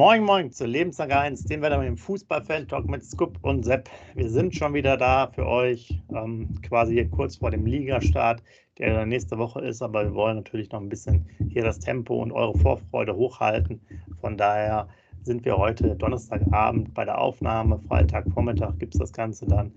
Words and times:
Moin 0.00 0.24
Moin 0.24 0.50
zu 0.50 0.64
Lebenslang 0.64 1.12
1, 1.12 1.44
den 1.44 1.60
wir 1.60 1.76
mit 1.76 1.86
dem 1.86 1.98
Fußballfan-Talk 1.98 2.88
mit 2.88 3.04
Scoop 3.04 3.36
und 3.42 3.66
Sepp. 3.66 3.90
Wir 4.14 4.30
sind 4.30 4.54
schon 4.54 4.72
wieder 4.72 4.96
da 4.96 5.26
für 5.26 5.46
euch, 5.46 6.00
ähm, 6.14 6.48
quasi 6.62 6.94
hier 6.94 7.10
kurz 7.10 7.36
vor 7.36 7.50
dem 7.50 7.66
Ligastart, 7.66 8.42
der 8.78 9.04
nächste 9.04 9.36
Woche 9.36 9.60
ist, 9.60 9.82
aber 9.82 10.04
wir 10.04 10.14
wollen 10.14 10.36
natürlich 10.36 10.72
noch 10.72 10.80
ein 10.80 10.88
bisschen 10.88 11.26
hier 11.50 11.64
das 11.64 11.80
Tempo 11.80 12.14
und 12.14 12.32
eure 12.32 12.58
Vorfreude 12.60 13.14
hochhalten. 13.14 13.78
Von 14.22 14.38
daher 14.38 14.88
sind 15.22 15.44
wir 15.44 15.56
heute 15.56 15.94
Donnerstagabend 15.96 16.94
bei 16.94 17.04
der 17.04 17.18
Aufnahme. 17.18 17.78
Freitagvormittag 17.78 18.78
gibt 18.78 18.94
es 18.94 19.00
das 19.00 19.12
Ganze 19.12 19.46
dann. 19.46 19.72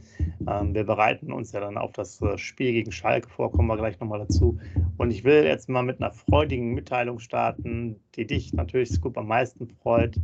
Ähm, 0.48 0.74
wir 0.74 0.84
bereiten 0.84 1.32
uns 1.32 1.52
ja 1.52 1.60
dann 1.60 1.78
auf 1.78 1.92
das 1.92 2.22
äh, 2.22 2.38
Spiel 2.38 2.72
gegen 2.74 2.92
Schalke 2.92 3.30
vor, 3.30 3.52
kommen 3.52 3.68
wir 3.68 3.78
gleich 3.78 4.00
nochmal 4.00 4.20
dazu. 4.20 4.58
Und 4.98 5.12
ich 5.12 5.24
will 5.24 5.44
jetzt 5.44 5.70
mal 5.70 5.84
mit 5.84 6.02
einer 6.02 6.12
freudigen 6.12 6.74
Mitteilung 6.74 7.20
starten, 7.20 8.00
die 8.16 8.26
dich 8.26 8.54
natürlich, 8.54 8.90
Scoop, 8.90 9.18
am 9.18 9.28
meisten 9.28 9.68
freut. 9.68 10.16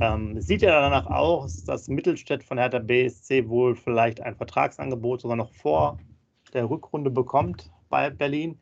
Ähm, 0.00 0.40
sieht 0.40 0.62
ja 0.62 0.80
danach 0.80 1.06
aus, 1.06 1.64
dass 1.64 1.88
Mittelstädt 1.88 2.44
von 2.44 2.58
Hertha 2.58 2.78
BSC 2.78 3.48
wohl 3.48 3.74
vielleicht 3.74 4.20
ein 4.20 4.36
Vertragsangebot 4.36 5.22
sogar 5.22 5.36
noch 5.36 5.52
vor 5.52 5.98
der 6.54 6.70
Rückrunde 6.70 7.10
bekommt 7.10 7.70
bei 7.88 8.10
Berlin 8.10 8.58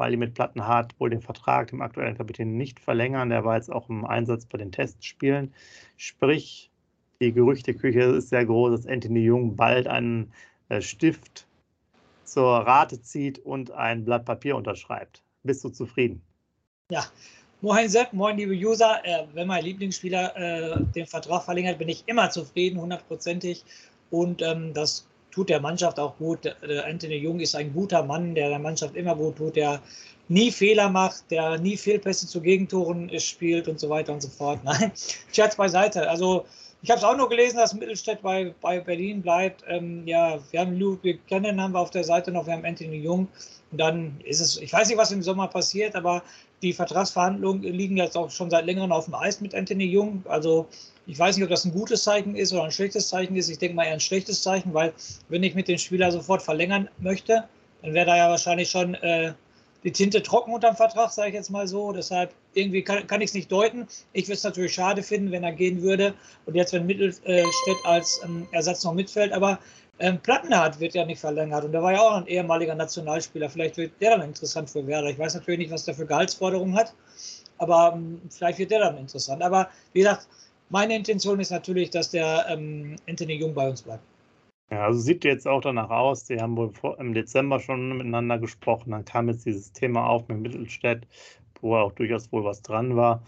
weil 0.00 0.12
die 0.12 0.16
mit 0.16 0.32
Plattenhardt 0.32 0.98
wohl 0.98 1.10
den 1.10 1.20
Vertrag 1.20 1.68
dem 1.68 1.82
aktuellen 1.82 2.16
Kapitän 2.16 2.56
nicht 2.56 2.80
verlängern. 2.80 3.28
Der 3.28 3.44
war 3.44 3.56
jetzt 3.56 3.70
auch 3.70 3.90
im 3.90 4.06
Einsatz 4.06 4.46
bei 4.46 4.56
den 4.56 4.72
Testspielen. 4.72 5.52
Sprich, 5.98 6.70
die 7.20 7.34
Gerüchteküche 7.34 8.00
ist 8.04 8.30
sehr 8.30 8.46
groß, 8.46 8.70
dass 8.70 8.86
Anthony 8.86 9.20
Jung 9.20 9.56
bald 9.56 9.86
einen 9.86 10.32
äh, 10.70 10.80
Stift 10.80 11.46
zur 12.24 12.48
Rate 12.48 13.02
zieht 13.02 13.40
und 13.40 13.72
ein 13.72 14.06
Blatt 14.06 14.24
Papier 14.24 14.56
unterschreibt. 14.56 15.22
Bist 15.42 15.62
du 15.64 15.68
zufrieden? 15.68 16.22
Ja, 16.90 17.04
Moin 17.60 17.90
Sepp, 17.90 18.14
moin 18.14 18.38
liebe 18.38 18.54
User. 18.54 19.04
Äh, 19.04 19.26
wenn 19.34 19.48
mein 19.48 19.62
Lieblingsspieler 19.62 20.34
äh, 20.34 20.82
den 20.94 21.04
Vertrag 21.04 21.42
verlängert, 21.42 21.76
bin 21.76 21.90
ich 21.90 22.04
immer 22.06 22.30
zufrieden, 22.30 22.80
hundertprozentig. 22.80 23.66
Und 24.10 24.40
ähm, 24.40 24.72
das 24.72 25.06
tut 25.30 25.48
der 25.48 25.60
Mannschaft 25.60 25.98
auch 25.98 26.16
gut. 26.16 26.44
Der 26.44 26.86
Anthony 26.86 27.16
Jung 27.16 27.40
ist 27.40 27.54
ein 27.54 27.72
guter 27.72 28.02
Mann, 28.02 28.34
der 28.34 28.48
der 28.48 28.58
Mannschaft 28.58 28.96
immer 28.96 29.14
gut 29.14 29.36
tut, 29.36 29.56
der 29.56 29.80
nie 30.28 30.50
Fehler 30.50 30.88
macht, 30.88 31.30
der 31.30 31.58
nie 31.58 31.76
Fehlpässe 31.76 32.26
zu 32.26 32.40
Gegentoren 32.40 33.10
spielt 33.18 33.68
und 33.68 33.80
so 33.80 33.88
weiter 33.90 34.12
und 34.12 34.22
so 34.22 34.28
fort. 34.28 34.60
Nein, 34.64 34.92
Scherz 35.32 35.56
beiseite. 35.56 36.08
Also 36.08 36.44
ich 36.82 36.90
habe 36.90 36.98
es 36.98 37.04
auch 37.04 37.16
nur 37.16 37.28
gelesen, 37.28 37.58
dass 37.58 37.74
Mittelstädt 37.74 38.22
bei, 38.22 38.54
bei 38.60 38.80
Berlin 38.80 39.20
bleibt. 39.20 39.62
Ähm, 39.68 40.06
ja, 40.06 40.38
wir 40.50 40.60
haben 40.60 40.78
Ludwig 40.78 41.26
Kennen 41.26 41.60
haben 41.60 41.72
wir 41.72 41.80
auf 41.80 41.90
der 41.90 42.04
Seite 42.04 42.32
noch, 42.32 42.46
wir 42.46 42.54
haben 42.54 42.64
Anthony 42.64 42.96
Jung. 42.96 43.28
Und 43.70 43.78
dann 43.78 44.18
ist 44.24 44.40
es, 44.40 44.56
ich 44.56 44.72
weiß 44.72 44.88
nicht, 44.88 44.96
was 44.96 45.12
im 45.12 45.22
Sommer 45.22 45.48
passiert, 45.48 45.94
aber 45.94 46.22
die 46.62 46.72
Vertragsverhandlungen 46.72 47.62
liegen 47.62 47.96
jetzt 47.96 48.16
auch 48.16 48.30
schon 48.30 48.50
seit 48.50 48.64
längerem 48.64 48.92
auf 48.92 49.04
dem 49.04 49.14
Eis 49.14 49.40
mit 49.40 49.54
Anthony 49.54 49.84
Jung. 49.84 50.22
Also 50.26 50.66
ich 51.10 51.18
weiß 51.18 51.36
nicht, 51.36 51.42
ob 51.44 51.50
das 51.50 51.64
ein 51.64 51.72
gutes 51.72 52.04
Zeichen 52.04 52.36
ist 52.36 52.52
oder 52.52 52.62
ein 52.62 52.70
schlechtes 52.70 53.08
Zeichen 53.08 53.34
ist. 53.34 53.48
Ich 53.48 53.58
denke 53.58 53.74
mal 53.74 53.84
eher 53.84 53.94
ein 53.94 54.00
schlechtes 54.00 54.42
Zeichen, 54.42 54.72
weil 54.72 54.92
wenn 55.28 55.42
ich 55.42 55.56
mit 55.56 55.66
dem 55.66 55.76
Spieler 55.76 56.12
sofort 56.12 56.40
verlängern 56.40 56.88
möchte, 56.98 57.48
dann 57.82 57.94
wäre 57.94 58.06
da 58.06 58.16
ja 58.16 58.30
wahrscheinlich 58.30 58.70
schon 58.70 58.94
äh, 58.94 59.32
die 59.82 59.90
Tinte 59.90 60.22
trocken 60.22 60.52
unterm 60.52 60.76
Vertrag, 60.76 61.10
sage 61.10 61.30
ich 61.30 61.34
jetzt 61.34 61.50
mal 61.50 61.66
so. 61.66 61.90
Deshalb 61.90 62.32
irgendwie 62.54 62.82
kann, 62.82 63.08
kann 63.08 63.20
ich 63.22 63.30
es 63.30 63.34
nicht 63.34 63.50
deuten. 63.50 63.88
Ich 64.12 64.26
würde 64.26 64.34
es 64.34 64.44
natürlich 64.44 64.72
schade 64.72 65.02
finden, 65.02 65.32
wenn 65.32 65.42
er 65.42 65.50
gehen 65.50 65.82
würde 65.82 66.14
und 66.46 66.54
jetzt, 66.54 66.72
wenn 66.72 66.86
Mittelstädt 66.86 67.50
als 67.82 68.20
ähm, 68.24 68.46
Ersatz 68.52 68.84
noch 68.84 68.94
mitfällt. 68.94 69.32
Aber 69.32 69.58
ähm, 69.98 70.20
Plattenhardt 70.20 70.78
wird 70.78 70.94
ja 70.94 71.04
nicht 71.04 71.20
verlängert 71.20 71.64
und 71.64 71.72
der 71.72 71.82
war 71.82 71.92
ja 71.92 72.00
auch 72.02 72.18
ein 72.18 72.26
ehemaliger 72.28 72.76
Nationalspieler. 72.76 73.50
Vielleicht 73.50 73.76
wird 73.78 73.92
der 74.00 74.16
dann 74.16 74.28
interessant 74.28 74.70
für 74.70 74.86
Werder. 74.86 75.08
Ich 75.08 75.18
weiß 75.18 75.34
natürlich 75.34 75.58
nicht, 75.58 75.72
was 75.72 75.84
der 75.84 75.94
für 75.94 76.06
Gehaltsforderungen 76.06 76.76
hat, 76.76 76.94
aber 77.58 77.94
ähm, 77.96 78.20
vielleicht 78.30 78.60
wird 78.60 78.70
der 78.70 78.78
dann 78.78 78.96
interessant. 78.96 79.42
Aber 79.42 79.68
wie 79.92 80.00
gesagt, 80.00 80.28
meine 80.70 80.96
Intention 80.96 81.38
ist 81.40 81.50
natürlich, 81.50 81.90
dass 81.90 82.10
der 82.10 82.46
ähm, 82.48 82.96
Anthony 83.08 83.34
Jung 83.34 83.54
bei 83.54 83.68
uns 83.68 83.82
bleibt. 83.82 84.02
Ja, 84.70 84.84
also 84.84 85.00
sieht 85.00 85.24
jetzt 85.24 85.48
auch 85.48 85.60
danach 85.60 85.90
aus. 85.90 86.24
Die 86.24 86.40
haben 86.40 86.56
wohl 86.56 86.72
vor, 86.72 86.98
im 87.00 87.12
Dezember 87.12 87.58
schon 87.58 87.98
miteinander 87.98 88.38
gesprochen. 88.38 88.92
Dann 88.92 89.04
kam 89.04 89.28
jetzt 89.28 89.44
dieses 89.44 89.72
Thema 89.72 90.06
auf 90.06 90.28
mit 90.28 90.38
Mittelstädt, 90.40 91.06
wo 91.60 91.76
auch 91.76 91.92
durchaus 91.92 92.30
wohl 92.32 92.44
was 92.44 92.62
dran 92.62 92.96
war. 92.96 93.22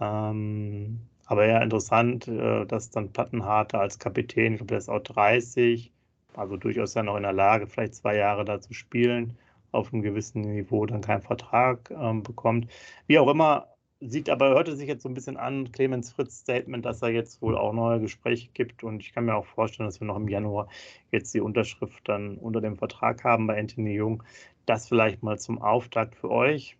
Ähm, 0.00 1.00
aber 1.26 1.46
ja, 1.46 1.60
interessant, 1.60 2.28
äh, 2.28 2.64
dass 2.66 2.90
dann 2.90 3.12
Plattenharter 3.12 3.80
als 3.80 3.98
Kapitän, 3.98 4.52
ich 4.52 4.58
glaube, 4.58 4.68
der 4.68 4.78
ist 4.78 4.88
auch 4.88 5.00
30, 5.00 5.92
also 6.34 6.56
durchaus 6.56 6.94
ja 6.94 7.02
noch 7.02 7.16
in 7.16 7.22
der 7.22 7.32
Lage, 7.32 7.66
vielleicht 7.66 7.94
zwei 7.96 8.16
Jahre 8.16 8.44
da 8.44 8.60
zu 8.60 8.72
spielen, 8.72 9.36
auf 9.72 9.92
einem 9.92 10.02
gewissen 10.02 10.42
Niveau 10.42 10.86
dann 10.86 11.00
keinen 11.00 11.22
Vertrag 11.22 11.90
ähm, 11.90 12.22
bekommt. 12.22 12.70
Wie 13.08 13.18
auch 13.18 13.28
immer, 13.28 13.73
sieht 14.06 14.28
aber, 14.30 14.50
hörte 14.50 14.76
sich 14.76 14.88
jetzt 14.88 15.02
so 15.02 15.08
ein 15.08 15.14
bisschen 15.14 15.36
an, 15.36 15.72
Clemens 15.72 16.12
Fritz 16.12 16.38
Statement, 16.38 16.84
dass 16.84 17.02
er 17.02 17.10
jetzt 17.10 17.40
wohl 17.42 17.56
auch 17.56 17.72
neue 17.72 18.00
Gespräche 18.00 18.48
gibt 18.52 18.84
und 18.84 19.00
ich 19.00 19.12
kann 19.12 19.24
mir 19.24 19.34
auch 19.34 19.46
vorstellen, 19.46 19.88
dass 19.88 20.00
wir 20.00 20.06
noch 20.06 20.16
im 20.16 20.28
Januar 20.28 20.68
jetzt 21.10 21.34
die 21.34 21.40
Unterschrift 21.40 22.08
dann 22.08 22.36
unter 22.36 22.60
dem 22.60 22.76
Vertrag 22.76 23.24
haben 23.24 23.46
bei 23.46 23.58
Anthony 23.58 23.94
Jung. 23.94 24.22
Das 24.66 24.88
vielleicht 24.88 25.22
mal 25.22 25.38
zum 25.38 25.60
Auftakt 25.60 26.14
für 26.16 26.30
euch. 26.30 26.76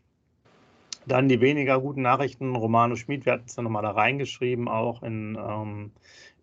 Dann 1.06 1.28
die 1.28 1.40
weniger 1.40 1.80
guten 1.80 2.02
Nachrichten. 2.02 2.56
Romano 2.56 2.96
Schmid, 2.96 3.26
wir 3.26 3.34
hatten 3.34 3.44
es 3.46 3.56
ja 3.56 3.62
nochmal 3.62 3.82
da 3.82 3.90
reingeschrieben, 3.90 4.68
auch 4.68 5.02
in, 5.02 5.36
ähm, 5.36 5.92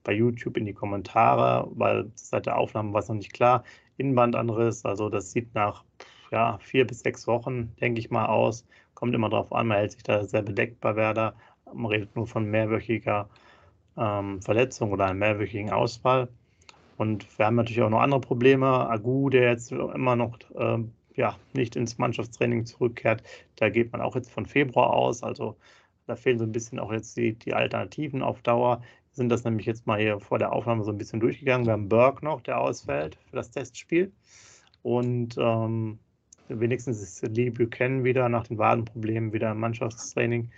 bei 0.03 0.13
YouTube 0.13 0.57
in 0.57 0.65
die 0.65 0.73
Kommentare, 0.73 1.67
weil 1.73 2.11
seit 2.15 2.45
der 2.45 2.57
Aufnahme 2.57 2.93
war 2.93 3.01
es 3.01 3.07
noch 3.07 3.15
nicht 3.15 3.33
klar. 3.33 3.63
Innenbandanriss, 3.97 4.85
also 4.85 5.09
das 5.09 5.31
sieht 5.31 5.53
nach 5.55 5.83
ja, 6.31 6.57
vier 6.59 6.87
bis 6.87 7.01
sechs 7.01 7.27
Wochen, 7.27 7.75
denke 7.81 7.99
ich 7.99 8.09
mal, 8.09 8.25
aus. 8.25 8.65
Kommt 8.93 9.15
immer 9.15 9.29
darauf 9.29 9.51
an, 9.53 9.67
man 9.67 9.77
hält 9.77 9.93
sich 9.93 10.03
da 10.03 10.23
sehr 10.23 10.41
bedeckt 10.41 10.79
bei 10.81 10.95
Werder. 10.95 11.35
Man 11.73 11.87
redet 11.87 12.15
nur 12.15 12.27
von 12.27 12.45
mehrwöchiger 12.45 13.29
ähm, 13.97 14.41
Verletzung 14.41 14.91
oder 14.91 15.05
einem 15.05 15.19
mehrwöchigen 15.19 15.71
Ausfall. 15.71 16.29
Und 16.97 17.25
wir 17.37 17.45
haben 17.45 17.55
natürlich 17.55 17.81
auch 17.81 17.89
noch 17.89 18.01
andere 18.01 18.21
Probleme. 18.21 18.67
Agu, 18.67 19.29
der 19.29 19.49
jetzt 19.49 19.71
immer 19.71 20.15
noch 20.15 20.37
ähm, 20.55 20.93
ja, 21.15 21.35
nicht 21.53 21.75
ins 21.75 21.97
Mannschaftstraining 21.97 22.65
zurückkehrt, 22.65 23.23
da 23.57 23.69
geht 23.69 23.91
man 23.91 24.01
auch 24.01 24.15
jetzt 24.15 24.31
von 24.31 24.45
Februar 24.45 24.91
aus. 24.93 25.23
Also 25.23 25.57
da 26.07 26.15
fehlen 26.15 26.39
so 26.39 26.45
ein 26.45 26.51
bisschen 26.51 26.79
auch 26.79 26.91
jetzt 26.91 27.17
die, 27.17 27.33
die 27.33 27.53
Alternativen 27.53 28.21
auf 28.21 28.41
Dauer 28.41 28.81
sind 29.13 29.29
das 29.29 29.43
nämlich 29.43 29.65
jetzt 29.65 29.87
mal 29.87 29.99
hier 29.99 30.19
vor 30.19 30.39
der 30.39 30.53
Aufnahme 30.53 30.83
so 30.83 30.91
ein 30.91 30.97
bisschen 30.97 31.19
durchgegangen. 31.19 31.65
Wir 31.65 31.73
haben 31.73 31.89
Burke 31.89 32.23
noch, 32.23 32.41
der 32.41 32.59
ausfällt 32.59 33.17
für 33.29 33.35
das 33.35 33.51
Testspiel. 33.51 34.11
Und 34.83 35.35
ähm, 35.37 35.99
wenigstens 36.59 37.01
ist 37.01 37.21
Lee 37.35 37.49
Buchanan 37.49 38.03
wieder 38.03 38.29
nach 38.29 38.47
den 38.47 38.57
Wadenproblemen 38.57 39.33
wieder 39.33 39.51
im 39.51 39.59
Mannschaftstraining. 39.59 40.51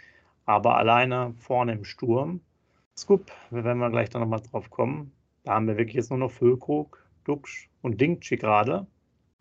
Aber 0.45 0.77
alleine 0.77 1.33
vorne 1.37 1.73
im 1.73 1.85
Sturm. 1.85 2.41
Scoop, 2.97 3.31
wenn 3.49 3.77
wir 3.77 3.89
gleich 3.89 4.09
da 4.09 4.19
nochmal 4.19 4.41
drauf 4.41 4.69
kommen. 4.69 5.11
Da 5.43 5.53
haben 5.53 5.67
wir 5.67 5.77
wirklich 5.77 5.95
jetzt 5.95 6.09
nur 6.09 6.19
noch 6.19 6.31
Füllkrug, 6.31 7.03
Duxch 7.23 7.69
und 7.81 7.99
Dingchi 7.99 8.37
gerade. 8.37 8.85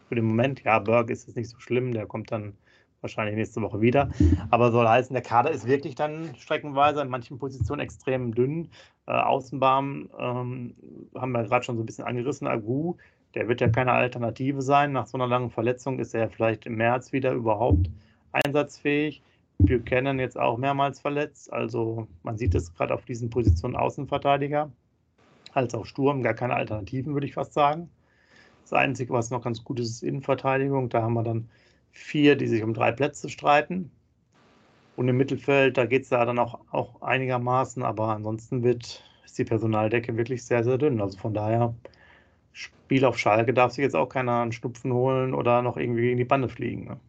Für 0.08 0.14
den 0.14 0.24
Moment, 0.24 0.62
ja, 0.64 0.78
Burke 0.78 1.12
ist 1.12 1.26
jetzt 1.26 1.36
nicht 1.36 1.50
so 1.50 1.58
schlimm, 1.58 1.92
der 1.92 2.06
kommt 2.06 2.32
dann 2.32 2.54
wahrscheinlich 3.02 3.36
nächste 3.36 3.60
Woche 3.60 3.80
wieder. 3.80 4.10
Aber 4.50 4.72
soll 4.72 4.88
heißen, 4.88 5.12
der 5.12 5.22
Kader 5.22 5.50
ist 5.50 5.66
wirklich 5.66 5.94
dann 5.94 6.34
streckenweise 6.36 7.02
in 7.02 7.08
manchen 7.08 7.38
Positionen 7.38 7.80
extrem 7.80 8.34
dünn. 8.34 8.70
Äh, 9.06 9.12
Außenbahn 9.12 10.08
ähm, 10.18 10.74
haben 11.14 11.32
wir 11.32 11.42
gerade 11.44 11.64
schon 11.64 11.76
so 11.76 11.82
ein 11.82 11.86
bisschen 11.86 12.04
angerissen. 12.04 12.46
Agu, 12.46 12.96
der 13.34 13.48
wird 13.48 13.60
ja 13.60 13.68
keine 13.68 13.92
Alternative 13.92 14.62
sein. 14.62 14.92
Nach 14.92 15.06
so 15.06 15.16
einer 15.16 15.26
langen 15.26 15.50
Verletzung 15.50 15.98
ist 15.98 16.14
er 16.14 16.30
vielleicht 16.30 16.66
im 16.66 16.76
März 16.76 17.12
wieder 17.12 17.32
überhaupt 17.32 17.90
einsatzfähig. 18.32 19.22
Buchanan 19.58 20.18
jetzt 20.18 20.38
auch 20.38 20.58
mehrmals 20.58 21.00
verletzt. 21.00 21.52
Also 21.52 22.06
man 22.22 22.36
sieht 22.36 22.54
es 22.54 22.74
gerade 22.74 22.94
auf 22.94 23.04
diesen 23.04 23.30
Positionen 23.30 23.76
Außenverteidiger 23.76 24.70
als 25.52 25.74
auch 25.74 25.86
Sturm. 25.86 26.22
Gar 26.22 26.34
keine 26.34 26.54
Alternativen, 26.54 27.14
würde 27.14 27.26
ich 27.26 27.34
fast 27.34 27.54
sagen. 27.54 27.88
Das 28.62 28.72
Einzige, 28.72 29.12
was 29.12 29.30
noch 29.30 29.42
ganz 29.42 29.64
gut 29.64 29.80
ist, 29.80 29.90
ist 29.90 30.02
Innenverteidigung. 30.02 30.88
Da 30.88 31.02
haben 31.02 31.14
wir 31.14 31.22
dann 31.22 31.48
vier, 31.90 32.36
die 32.36 32.48
sich 32.48 32.62
um 32.62 32.74
drei 32.74 32.92
Plätze 32.92 33.28
streiten. 33.28 33.90
Und 34.96 35.08
im 35.08 35.16
Mittelfeld, 35.16 35.78
da 35.78 35.86
geht 35.86 36.02
es 36.02 36.10
ja 36.10 36.24
dann 36.24 36.38
auch, 36.38 36.60
auch 36.70 37.00
einigermaßen, 37.00 37.82
aber 37.82 38.08
ansonsten 38.08 38.62
wird, 38.62 39.02
ist 39.24 39.38
die 39.38 39.44
Personaldecke 39.44 40.16
wirklich 40.16 40.44
sehr, 40.44 40.64
sehr 40.64 40.76
dünn. 40.76 41.00
Also 41.00 41.18
von 41.18 41.32
daher, 41.32 41.74
Spiel 42.52 43.04
auf 43.04 43.18
Schalke 43.18 43.54
darf 43.54 43.72
sich 43.72 43.82
jetzt 43.82 43.96
auch 43.96 44.08
keiner 44.08 44.42
einen 44.42 44.52
Schnupfen 44.52 44.92
holen 44.92 45.34
oder 45.34 45.62
noch 45.62 45.76
irgendwie 45.76 46.02
gegen 46.02 46.18
die 46.18 46.24
Bande 46.24 46.48
fliegen. 46.48 46.84
Ne? 46.84 47.00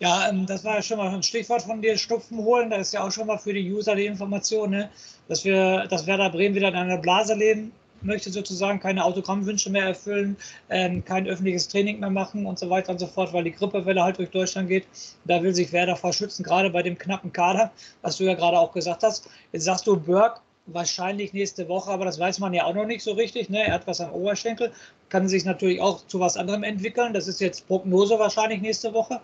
Ja, 0.00 0.28
ähm, 0.28 0.46
das 0.46 0.64
war 0.64 0.76
ja 0.76 0.82
schon 0.82 0.98
mal 0.98 1.14
ein 1.14 1.22
Stichwort 1.22 1.62
von 1.62 1.80
dir, 1.80 1.96
Schnupfen 1.96 2.38
holen. 2.38 2.70
Da 2.70 2.76
ist 2.76 2.92
ja 2.92 3.06
auch 3.06 3.12
schon 3.12 3.26
mal 3.26 3.38
für 3.38 3.52
die 3.52 3.72
User 3.72 3.94
die 3.94 4.06
Information, 4.06 4.70
ne? 4.70 4.90
dass 5.28 5.44
wir, 5.44 5.86
dass 5.88 6.06
Werder 6.06 6.30
Bremen 6.30 6.54
wieder 6.54 6.68
in 6.68 6.74
einer 6.74 6.98
Blase 6.98 7.34
leben 7.34 7.72
möchte 8.04 8.30
sozusagen 8.30 8.80
keine 8.80 9.04
Autogrammwünsche 9.04 9.70
mehr 9.70 9.86
erfüllen, 9.86 10.36
ähm, 10.70 11.04
kein 11.04 11.26
öffentliches 11.26 11.68
Training 11.68 12.00
mehr 12.00 12.10
machen 12.10 12.46
und 12.46 12.58
so 12.58 12.68
weiter 12.70 12.92
und 12.92 12.98
so 12.98 13.06
fort, 13.06 13.32
weil 13.32 13.44
die 13.44 13.52
Grippewelle 13.52 14.02
halt 14.02 14.18
durch 14.18 14.30
Deutschland 14.30 14.68
geht. 14.68 14.86
Da 15.24 15.42
will 15.42 15.54
sich 15.54 15.72
Werder 15.72 15.96
vor 15.96 16.12
schützen, 16.12 16.42
gerade 16.42 16.70
bei 16.70 16.82
dem 16.82 16.98
knappen 16.98 17.32
Kader, 17.32 17.70
was 18.02 18.16
du 18.16 18.24
ja 18.24 18.34
gerade 18.34 18.58
auch 18.58 18.72
gesagt 18.72 19.02
hast. 19.02 19.28
Jetzt 19.52 19.64
sagst 19.64 19.86
du, 19.86 19.96
Burke 19.96 20.40
wahrscheinlich 20.66 21.32
nächste 21.32 21.68
Woche, 21.68 21.90
aber 21.90 22.04
das 22.04 22.18
weiß 22.18 22.38
man 22.38 22.54
ja 22.54 22.64
auch 22.64 22.74
noch 22.74 22.86
nicht 22.86 23.02
so 23.02 23.12
richtig. 23.12 23.50
Ne? 23.50 23.66
Er 23.66 23.74
hat 23.74 23.86
was 23.86 24.00
am 24.00 24.12
Oberschenkel, 24.12 24.72
kann 25.08 25.28
sich 25.28 25.44
natürlich 25.44 25.80
auch 25.80 26.06
zu 26.06 26.20
was 26.20 26.36
anderem 26.36 26.62
entwickeln. 26.62 27.12
Das 27.12 27.28
ist 27.28 27.40
jetzt 27.40 27.66
Prognose 27.66 28.18
wahrscheinlich 28.18 28.60
nächste 28.60 28.92
Woche. 28.94 29.20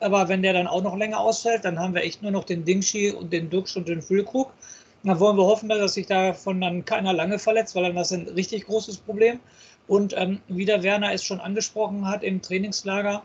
Aber 0.00 0.28
wenn 0.28 0.42
der 0.42 0.52
dann 0.52 0.66
auch 0.66 0.82
noch 0.82 0.96
länger 0.96 1.20
ausfällt, 1.20 1.64
dann 1.64 1.78
haben 1.78 1.94
wir 1.94 2.02
echt 2.02 2.22
nur 2.22 2.30
noch 2.30 2.44
den 2.44 2.64
Dingshi 2.64 3.10
und 3.10 3.32
den 3.32 3.50
Dux 3.50 3.76
und 3.76 3.88
den 3.88 4.00
Füllkrug. 4.00 4.52
Dann 5.04 5.20
wollen 5.20 5.36
wir 5.36 5.44
hoffen, 5.44 5.68
dass 5.68 5.94
sich 5.94 6.06
davon 6.06 6.60
dann 6.60 6.84
keiner 6.84 7.12
lange 7.12 7.38
verletzt, 7.38 7.74
weil 7.74 7.84
dann 7.84 7.96
das 7.96 8.12
ein 8.12 8.28
richtig 8.28 8.66
großes 8.66 8.98
Problem. 8.98 9.40
Und 9.86 10.14
ähm, 10.16 10.40
wie 10.48 10.64
der 10.64 10.82
Werner 10.82 11.12
es 11.12 11.24
schon 11.24 11.40
angesprochen 11.40 12.06
hat 12.06 12.22
im 12.22 12.42
Trainingslager, 12.42 13.22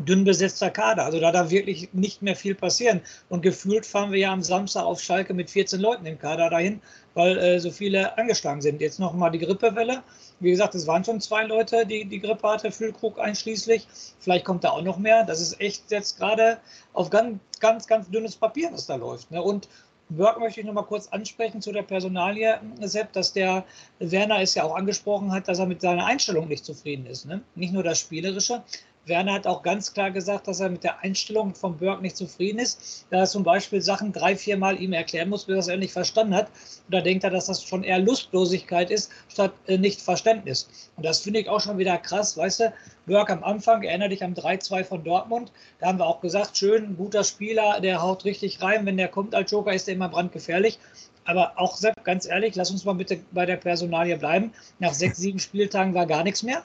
dünn 0.00 0.24
besetzter 0.24 0.70
Kader. 0.70 1.04
Also 1.04 1.20
da 1.20 1.32
darf 1.32 1.50
wirklich 1.50 1.88
nicht 1.92 2.22
mehr 2.22 2.36
viel 2.36 2.54
passieren. 2.54 3.00
Und 3.28 3.42
gefühlt 3.42 3.84
fahren 3.86 4.12
wir 4.12 4.18
ja 4.18 4.32
am 4.32 4.42
Samstag 4.42 4.84
auf 4.84 5.00
Schalke 5.00 5.34
mit 5.34 5.50
14 5.50 5.80
Leuten 5.80 6.06
im 6.06 6.18
Kader 6.18 6.50
dahin, 6.50 6.80
weil 7.14 7.36
äh, 7.38 7.60
so 7.60 7.70
viele 7.70 8.16
angeschlagen 8.16 8.62
sind. 8.62 8.80
Jetzt 8.80 8.98
nochmal 8.98 9.30
die 9.30 9.38
Grippewelle. 9.38 10.02
Wie 10.40 10.50
gesagt, 10.50 10.74
es 10.74 10.86
waren 10.86 11.04
schon 11.04 11.20
zwei 11.20 11.44
Leute, 11.44 11.86
die 11.86 12.04
die 12.04 12.20
Grippe 12.20 12.48
hatte, 12.48 12.72
Füllkrug 12.72 13.18
einschließlich. 13.18 13.86
Vielleicht 14.18 14.44
kommt 14.44 14.64
da 14.64 14.70
auch 14.70 14.82
noch 14.82 14.98
mehr. 14.98 15.24
Das 15.24 15.40
ist 15.40 15.60
echt 15.60 15.90
jetzt 15.90 16.18
gerade 16.18 16.58
auf 16.94 17.10
ganz, 17.10 17.38
ganz, 17.60 17.86
ganz 17.86 18.08
dünnes 18.10 18.36
Papier, 18.36 18.70
was 18.72 18.86
da 18.86 18.96
läuft. 18.96 19.30
Ne? 19.30 19.42
Und 19.42 19.68
Burke 20.16 20.40
möchte 20.40 20.60
ich 20.60 20.66
noch 20.66 20.74
mal 20.74 20.82
kurz 20.82 21.08
ansprechen 21.08 21.62
zu 21.62 21.72
der 21.72 21.82
Personalie, 21.82 22.60
Sepp, 22.80 23.12
dass 23.12 23.32
der 23.32 23.64
Werner 23.98 24.40
es 24.40 24.54
ja 24.54 24.64
auch 24.64 24.74
angesprochen 24.74 25.32
hat, 25.32 25.48
dass 25.48 25.58
er 25.58 25.66
mit 25.66 25.80
seiner 25.80 26.04
Einstellung 26.04 26.48
nicht 26.48 26.64
zufrieden 26.64 27.06
ist. 27.06 27.24
Ne? 27.24 27.40
Nicht 27.54 27.72
nur 27.72 27.82
das 27.82 28.00
Spielerische, 28.00 28.62
Werner 29.04 29.32
hat 29.32 29.46
auch 29.46 29.62
ganz 29.62 29.92
klar 29.92 30.12
gesagt, 30.12 30.46
dass 30.46 30.60
er 30.60 30.70
mit 30.70 30.84
der 30.84 31.00
Einstellung 31.00 31.54
von 31.54 31.76
Burke 31.76 32.02
nicht 32.02 32.16
zufrieden 32.16 32.60
ist, 32.60 33.06
da 33.10 33.18
er 33.18 33.26
zum 33.26 33.42
Beispiel 33.42 33.82
Sachen 33.82 34.12
drei, 34.12 34.36
vier 34.36 34.56
Mal 34.56 34.80
ihm 34.80 34.92
erklären 34.92 35.28
muss, 35.28 35.44
bis 35.44 35.54
er 35.54 35.58
es 35.58 35.68
endlich 35.68 35.92
verstanden 35.92 36.34
hat. 36.34 36.48
Und 36.86 36.94
da 36.94 37.00
denkt 37.00 37.24
er, 37.24 37.30
dass 37.30 37.46
das 37.46 37.64
schon 37.64 37.82
eher 37.82 37.98
Lustlosigkeit 37.98 38.90
ist, 38.90 39.10
statt 39.28 39.52
äh, 39.66 39.76
Nichtverständnis. 39.76 40.68
Und 40.96 41.04
das 41.04 41.20
finde 41.20 41.40
ich 41.40 41.48
auch 41.48 41.60
schon 41.60 41.78
wieder 41.78 41.98
krass, 41.98 42.36
weißt 42.36 42.60
du, 42.60 42.72
Burke 43.06 43.32
am 43.32 43.42
Anfang, 43.42 43.82
erinnere 43.82 44.10
dich 44.10 44.22
am 44.22 44.34
3-2 44.34 44.84
von 44.84 45.02
Dortmund, 45.02 45.50
da 45.80 45.88
haben 45.88 45.98
wir 45.98 46.06
auch 46.06 46.20
gesagt, 46.20 46.56
schön, 46.56 46.96
guter 46.96 47.24
Spieler, 47.24 47.80
der 47.80 48.02
haut 48.02 48.24
richtig 48.24 48.62
rein, 48.62 48.86
wenn 48.86 48.96
der 48.96 49.08
kommt 49.08 49.34
als 49.34 49.50
Joker, 49.50 49.72
ist 49.72 49.88
der 49.88 49.94
immer 49.94 50.08
brandgefährlich. 50.08 50.78
Aber 51.24 51.52
auch, 51.56 51.76
Sepp, 51.76 52.04
ganz 52.04 52.26
ehrlich, 52.26 52.54
lass 52.54 52.70
uns 52.70 52.84
mal 52.84 52.94
bitte 52.94 53.20
bei 53.30 53.46
der 53.46 53.56
Personalie 53.56 54.16
bleiben. 54.16 54.52
Nach 54.78 54.92
sechs, 54.92 55.18
sieben 55.18 55.38
Spieltagen 55.38 55.94
war 55.94 56.06
gar 56.06 56.24
nichts 56.24 56.42
mehr. 56.42 56.62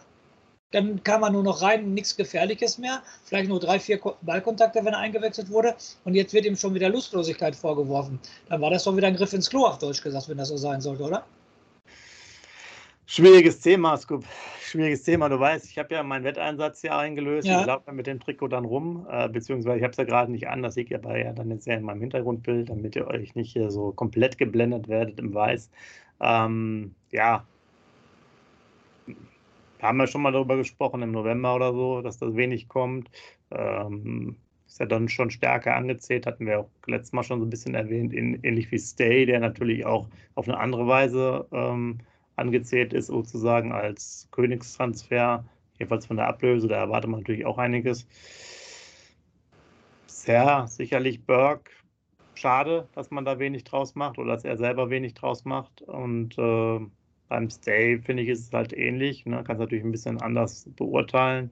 Dann 0.71 1.01
kam 1.03 1.23
er 1.23 1.29
nur 1.29 1.43
noch 1.43 1.61
rein, 1.61 1.93
nichts 1.93 2.17
Gefährliches 2.17 2.77
mehr. 2.77 3.01
Vielleicht 3.23 3.49
nur 3.49 3.59
drei, 3.59 3.79
vier 3.79 3.99
Ballkontakte, 4.21 4.83
wenn 4.83 4.93
er 4.93 4.99
eingewechselt 4.99 5.49
wurde. 5.49 5.75
Und 6.03 6.13
jetzt 6.13 6.33
wird 6.33 6.45
ihm 6.45 6.57
schon 6.57 6.73
wieder 6.73 6.89
Lustlosigkeit 6.89 7.55
vorgeworfen. 7.55 8.19
Dann 8.49 8.59
war 8.61 8.69
das 8.69 8.83
doch 8.83 8.95
wieder 8.95 9.07
ein 9.07 9.15
Griff 9.15 9.31
ins 9.31 9.49
Klo, 9.49 9.65
auf 9.65 9.77
Deutsch 9.77 10.03
gesagt, 10.03 10.27
wenn 10.27 10.37
das 10.37 10.49
so 10.49 10.57
sein 10.57 10.81
sollte, 10.81 11.03
oder? 11.03 11.25
Schwieriges 13.05 13.61
Thema, 13.61 13.95
Scoop. 13.95 14.25
Schwieriges 14.61 15.03
Thema. 15.03 15.29
Du 15.29 15.39
weißt, 15.39 15.65
ich 15.65 15.77
habe 15.77 15.95
ja 15.95 16.03
meinen 16.03 16.25
Wetteinsatz 16.25 16.81
hier 16.81 16.97
eingelöst. 16.97 17.47
Ja. 17.47 17.61
Ich 17.61 17.65
laufe 17.65 17.93
mit 17.93 18.05
dem 18.05 18.19
Trikot 18.19 18.49
dann 18.49 18.65
rum, 18.65 19.07
äh, 19.09 19.29
beziehungsweise 19.29 19.77
ich 19.77 19.83
habe 19.83 19.91
es 19.91 19.97
ja 19.97 20.03
gerade 20.03 20.29
nicht 20.29 20.49
an. 20.49 20.61
Das 20.61 20.73
seht 20.73 20.91
ihr 20.91 20.97
aber 20.97 21.17
ja 21.17 21.31
dann 21.31 21.49
jetzt 21.49 21.65
ja 21.65 21.75
in 21.75 21.83
meinem 21.83 22.01
Hintergrundbild, 22.01 22.69
damit 22.69 22.97
ihr 22.97 23.07
euch 23.07 23.33
nicht 23.35 23.53
hier 23.53 23.71
so 23.71 23.93
komplett 23.93 24.37
geblendet 24.37 24.89
werdet 24.89 25.19
im 25.19 25.33
Weiß. 25.33 25.71
Ähm, 26.19 26.95
ja, 27.11 27.45
haben 29.81 29.97
wir 29.97 30.07
schon 30.07 30.21
mal 30.21 30.31
darüber 30.31 30.57
gesprochen 30.57 31.01
im 31.01 31.11
November 31.11 31.55
oder 31.55 31.73
so, 31.73 32.01
dass 32.01 32.17
das 32.17 32.35
wenig 32.35 32.67
kommt. 32.67 33.09
Ähm, 33.51 34.35
ist 34.67 34.79
ja 34.79 34.85
dann 34.85 35.09
schon 35.09 35.31
stärker 35.31 35.75
angezählt, 35.75 36.25
hatten 36.25 36.45
wir 36.45 36.59
auch 36.59 36.69
letztes 36.85 37.13
Mal 37.13 37.23
schon 37.23 37.39
so 37.39 37.45
ein 37.45 37.49
bisschen 37.49 37.73
erwähnt, 37.73 38.13
in, 38.13 38.43
ähnlich 38.43 38.71
wie 38.71 38.79
Stay, 38.79 39.25
der 39.25 39.39
natürlich 39.39 39.85
auch 39.85 40.07
auf 40.35 40.47
eine 40.47 40.59
andere 40.59 40.87
Weise 40.87 41.47
ähm, 41.51 41.99
angezählt 42.35 42.93
ist, 42.93 43.07
sozusagen 43.07 43.71
als 43.71 44.27
Königstransfer, 44.31 45.45
jedenfalls 45.79 46.05
von 46.05 46.17
der 46.17 46.27
Ablöse, 46.27 46.67
da 46.67 46.75
erwartet 46.77 47.09
man 47.09 47.21
natürlich 47.21 47.45
auch 47.45 47.57
einiges. 47.57 48.07
Bisher 50.05 50.67
sicherlich 50.67 51.25
Burke, 51.25 51.71
schade, 52.35 52.87
dass 52.93 53.09
man 53.09 53.25
da 53.25 53.39
wenig 53.39 53.63
draus 53.63 53.95
macht 53.95 54.17
oder 54.19 54.33
dass 54.33 54.43
er 54.43 54.57
selber 54.57 54.89
wenig 54.89 55.13
draus 55.13 55.45
macht 55.45 55.81
und 55.81 56.37
äh, 56.37 56.79
beim 57.29 57.49
Stay 57.49 57.99
finde 57.99 58.23
ich, 58.23 58.29
ist 58.29 58.47
es 58.47 58.53
halt 58.53 58.73
ähnlich. 58.73 59.25
Ne? 59.25 59.43
Kann 59.43 59.55
es 59.55 59.59
natürlich 59.59 59.83
ein 59.83 59.91
bisschen 59.91 60.21
anders 60.21 60.67
beurteilen. 60.75 61.49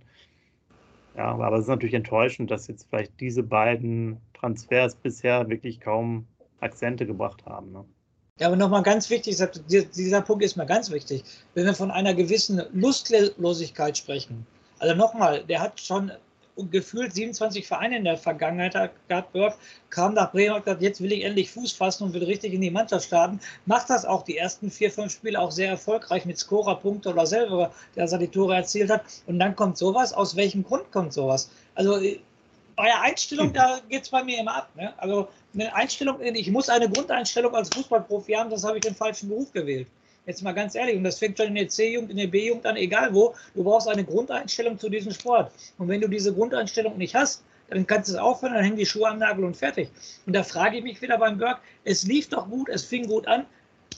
Ja, 1.16 1.32
aber 1.32 1.56
es 1.56 1.64
ist 1.64 1.70
natürlich 1.70 1.94
enttäuschend, 1.94 2.52
dass 2.52 2.68
jetzt 2.68 2.88
vielleicht 2.90 3.20
diese 3.20 3.44
beiden 3.44 4.18
Transfers 4.34 4.96
bisher 4.96 5.48
wirklich 5.50 5.80
kaum 5.80 6.28
Akzente 6.60 7.06
gebracht 7.06 7.46
haben. 7.46 7.72
Ne? 7.72 7.86
Ja, 8.40 8.48
aber 8.48 8.58
nochmal 8.58 8.84
ganz 8.84 9.10
wichtig, 9.10 9.38
dieser 9.70 10.22
Punkt 10.22 10.44
ist 10.44 10.58
mir 10.58 10.66
ganz 10.66 10.92
wichtig. 10.92 11.24
Wenn 11.54 11.66
wir 11.66 11.74
von 11.74 11.90
einer 11.90 12.14
gewissen 12.14 12.62
Lustlosigkeit 12.74 13.98
sprechen, 13.98 14.46
also 14.80 14.94
nochmal, 14.94 15.46
der 15.46 15.62
hat 15.62 15.80
schon 15.80 16.12
gefühlt 16.72 17.14
27 17.14 17.68
Vereine 17.68 17.98
in 17.98 18.04
der 18.06 18.18
Vergangenheit 18.18 18.92
gehabt, 19.08 19.36
kam 19.90 20.14
nach 20.14 20.32
Bremen 20.32 20.56
und 20.56 20.64
gesagt, 20.64 20.82
jetzt 20.82 21.02
will 21.02 21.12
ich 21.12 21.24
endlich 21.24 21.52
Fuß 21.52 21.74
fassen 21.74 22.04
und 22.06 22.14
will 22.14 22.24
richtig 22.24 22.54
in 22.54 22.62
die 22.62 22.72
Mannschaft 22.72 23.08
starten. 23.08 23.40
Macht 23.66 23.90
das 23.90 24.06
auch 24.06 24.24
die 24.24 24.38
ersten 24.38 24.72
vier, 24.72 24.92
fünf 24.92 25.12
Spiele 25.12 25.40
auch 25.40 25.52
sehr 25.52 25.70
erfolgreich 25.70 26.26
mit 26.26 26.38
Scorer-Punkte 26.38 27.10
oder 27.10 27.26
selber, 27.26 27.74
der 27.96 28.08
seine 28.08 28.30
Tore 28.30 28.56
erzielt 28.56 28.90
hat. 28.90 29.04
Und 29.28 29.40
dann 29.40 29.56
kommt 29.56 29.78
sowas. 29.78 30.14
Aus 30.14 30.36
welchem 30.36 30.64
Grund 30.64 30.92
kommt 30.92 31.14
sowas? 31.14 31.50
Also 31.76 31.98
äh, 32.00 32.20
bei 32.76 32.86
der 32.86 33.02
Einstellung, 33.02 33.54
da 33.54 33.80
geht 33.90 34.04
es 34.04 34.10
bei 34.10 34.24
mir 34.24 34.40
immer 34.40 34.56
ab. 34.56 34.70
Ne? 34.76 34.94
Also 34.98 35.28
eine 35.54 35.74
Einstellung, 35.74 36.22
ich 36.22 36.52
muss 36.52 36.70
eine 36.70 36.90
Grundeinstellung 36.90 37.56
als 37.56 37.70
Fußballprofi 37.70 38.34
haben, 38.34 38.50
das 38.50 38.64
habe 38.64 38.78
ich 38.78 38.84
den 38.84 38.96
falschen 38.96 39.30
Beruf 39.30 39.52
gewählt. 39.52 39.88
Jetzt 40.26 40.42
mal 40.42 40.54
ganz 40.54 40.74
ehrlich, 40.74 40.96
und 40.96 41.04
das 41.04 41.20
fängt 41.20 41.38
schon 41.38 41.48
in 41.48 41.56
der 41.56 41.70
C-Jugend, 41.70 42.10
in 42.10 42.18
der 42.18 42.28
B-Jugend 42.28 42.66
an, 42.66 42.78
egal 42.78 43.14
wo, 43.14 43.36
du 43.54 43.64
brauchst 43.64 43.88
eine 43.88 44.04
Grundeinstellung 44.04 44.80
zu 44.80 44.90
diesem 44.90 45.12
Sport. 45.12 45.52
Und 45.78 45.88
wenn 45.88 46.02
du 46.02 46.08
diese 46.08 46.34
Grundeinstellung 46.34 46.98
nicht 46.98 47.14
hast, 47.14 47.44
dann 47.70 47.86
kannst 47.86 48.10
du 48.10 48.14
es 48.14 48.20
aufhören, 48.20 48.54
dann 48.54 48.64
hängen 48.64 48.78
die 48.78 48.86
Schuhe 48.86 49.08
am 49.08 49.20
Nagel 49.20 49.44
und 49.44 49.56
fertig. 49.56 49.90
Und 50.26 50.36
da 50.36 50.44
frage 50.44 50.78
ich 50.78 50.84
mich 50.84 51.02
wieder 51.02 51.18
beim 51.18 51.38
Berg, 51.38 51.62
es 51.84 52.04
lief 52.04 52.30
doch 52.30 52.50
gut, 52.50 52.70
es 52.70 52.84
fing 52.84 53.08
gut 53.08 53.28
an. 53.28 53.46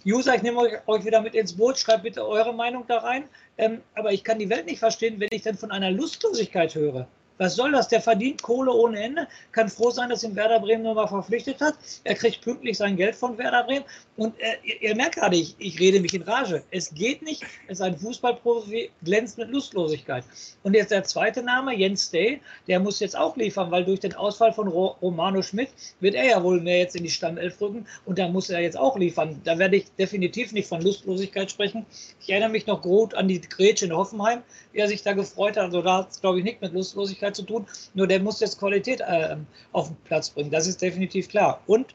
User, 0.06 0.35
ich 0.35 0.41
nehme 0.41 0.81
euch 0.85 1.06
wieder 1.06 1.21
mit 1.21 1.33
ins 1.33 1.53
Boot, 1.53 1.77
schreibt 1.77 2.03
bitte 2.03 2.25
eure 2.25 2.53
Meinung 2.53 2.85
da 2.88 3.00
rein. 3.00 3.24
Ähm, 3.57 3.81
aber 3.95 4.12
ich 4.12 4.24
kann 4.24 4.39
die 4.39 4.50
Welt 4.50 4.65
nicht 4.65 4.79
verstehen, 4.79 5.19
wenn 5.19 5.29
ich 5.31 5.44
dann 5.44 5.57
von 5.57 5.71
einer 5.71 5.91
Lustlosigkeit 5.91 6.75
höre. 6.75 7.07
Was 7.38 7.56
soll 7.56 7.72
das? 7.72 7.88
Der 7.88 8.01
verdient 8.01 8.42
Kohle 8.42 8.72
ohne 8.72 9.00
Ende, 9.00 9.28
kann 9.51 9.69
froh 9.69 9.92
sein, 9.92 10.10
dass 10.10 10.24
ihn 10.24 10.36
Werder 10.36 10.60
Bremen 10.60 10.84
nochmal 10.84 11.07
verpflichtet 11.07 11.62
hat. 11.62 11.75
Er 12.04 12.16
kriegt 12.16 12.42
pünktlich 12.42 12.78
sein 12.78 12.98
Geld 12.98 13.16
von 13.16 13.38
Werder 13.38 13.63
Bremen. 13.63 13.86
Und 14.16 14.39
äh, 14.39 14.56
ihr, 14.63 14.81
ihr, 14.81 14.95
merkt 14.95 15.16
gerade, 15.16 15.36
ich, 15.36 15.56
ich 15.60 15.79
rede 15.79 16.00
mich 16.00 16.13
in 16.13 16.24
Rage. 16.24 16.63
Es 16.72 16.94
geht 16.94 17.22
nicht. 17.22 17.44
Es 17.67 17.79
ist 17.79 17.82
ein 17.82 17.98
Fußballprofi, 17.98 18.89
glänzt 19.03 19.38
mit 19.38 19.50
Lustlosigkeit. 19.50 20.24
Und 20.63 20.74
jetzt 20.74 20.91
der 20.91 21.03
zweite 21.03 21.44
Name, 21.44 21.75
Jens 21.75 22.10
Day, 22.10 22.41
der 22.67 22.79
muss 22.79 23.00
jetzt 23.00 23.15
auch 23.15 23.38
liefern, 23.38 23.70
weil 23.70 23.86
durch 23.86 24.00
den 24.00 24.15
Ausfall 24.15 24.51
von 24.53 24.67
Romano 24.67 25.44
Schmidt 25.44 25.70
wird 26.00 26.15
er 26.15 26.25
ja 26.25 26.44
wohl 26.44 26.60
mehr 26.60 26.79
jetzt 26.79 26.96
in 26.96 27.03
die 27.03 27.10
Stammelf 27.12 27.62
rücken. 27.62 27.86
Und 28.06 28.17
da 28.17 28.27
muss 28.27 28.50
er 28.50 28.62
jetzt 28.62 28.77
auch 28.77 28.98
liefern. 28.98 29.39
Da 29.44 29.60
werde 29.60 29.77
ich 29.77 29.86
definitiv 30.00 30.51
nicht 30.51 30.67
von 30.67 30.82
Lustlosigkeit 30.82 31.51
sprechen. 31.51 31.86
Ich 32.20 32.29
erinnere 32.29 32.50
mich 32.50 32.65
noch 32.65 32.82
gut 32.82 33.13
an 33.13 33.27
die 33.27 33.41
Grätsche 33.41 33.86
in 33.86 33.96
Hoffenheim, 33.96 34.41
wie 34.72 34.79
er 34.79 34.88
sich 34.88 35.03
da 35.03 35.13
gefreut 35.13 35.58
hat. 35.58 35.65
Also 35.65 35.84
da 35.84 35.98
hat 35.98 36.12
es, 36.12 36.22
glaube 36.22 36.39
ich, 36.39 36.44
nicht 36.44 36.62
mit 36.62 36.74
Lustlosigkeit 36.74 37.26
Möglichkeit 37.27 37.36
zu 37.36 37.43
tun. 37.43 37.65
Nur 37.93 38.07
der 38.07 38.19
muss 38.19 38.39
jetzt 38.39 38.60
Qualität 38.60 39.01
äh, 39.01 39.36
auf 39.72 39.88
den 39.88 39.98
Platz 40.05 40.29
bringen. 40.29 40.51
Das 40.51 40.67
ist 40.67 40.81
definitiv 40.81 41.29
klar. 41.29 41.62
Und 41.67 41.93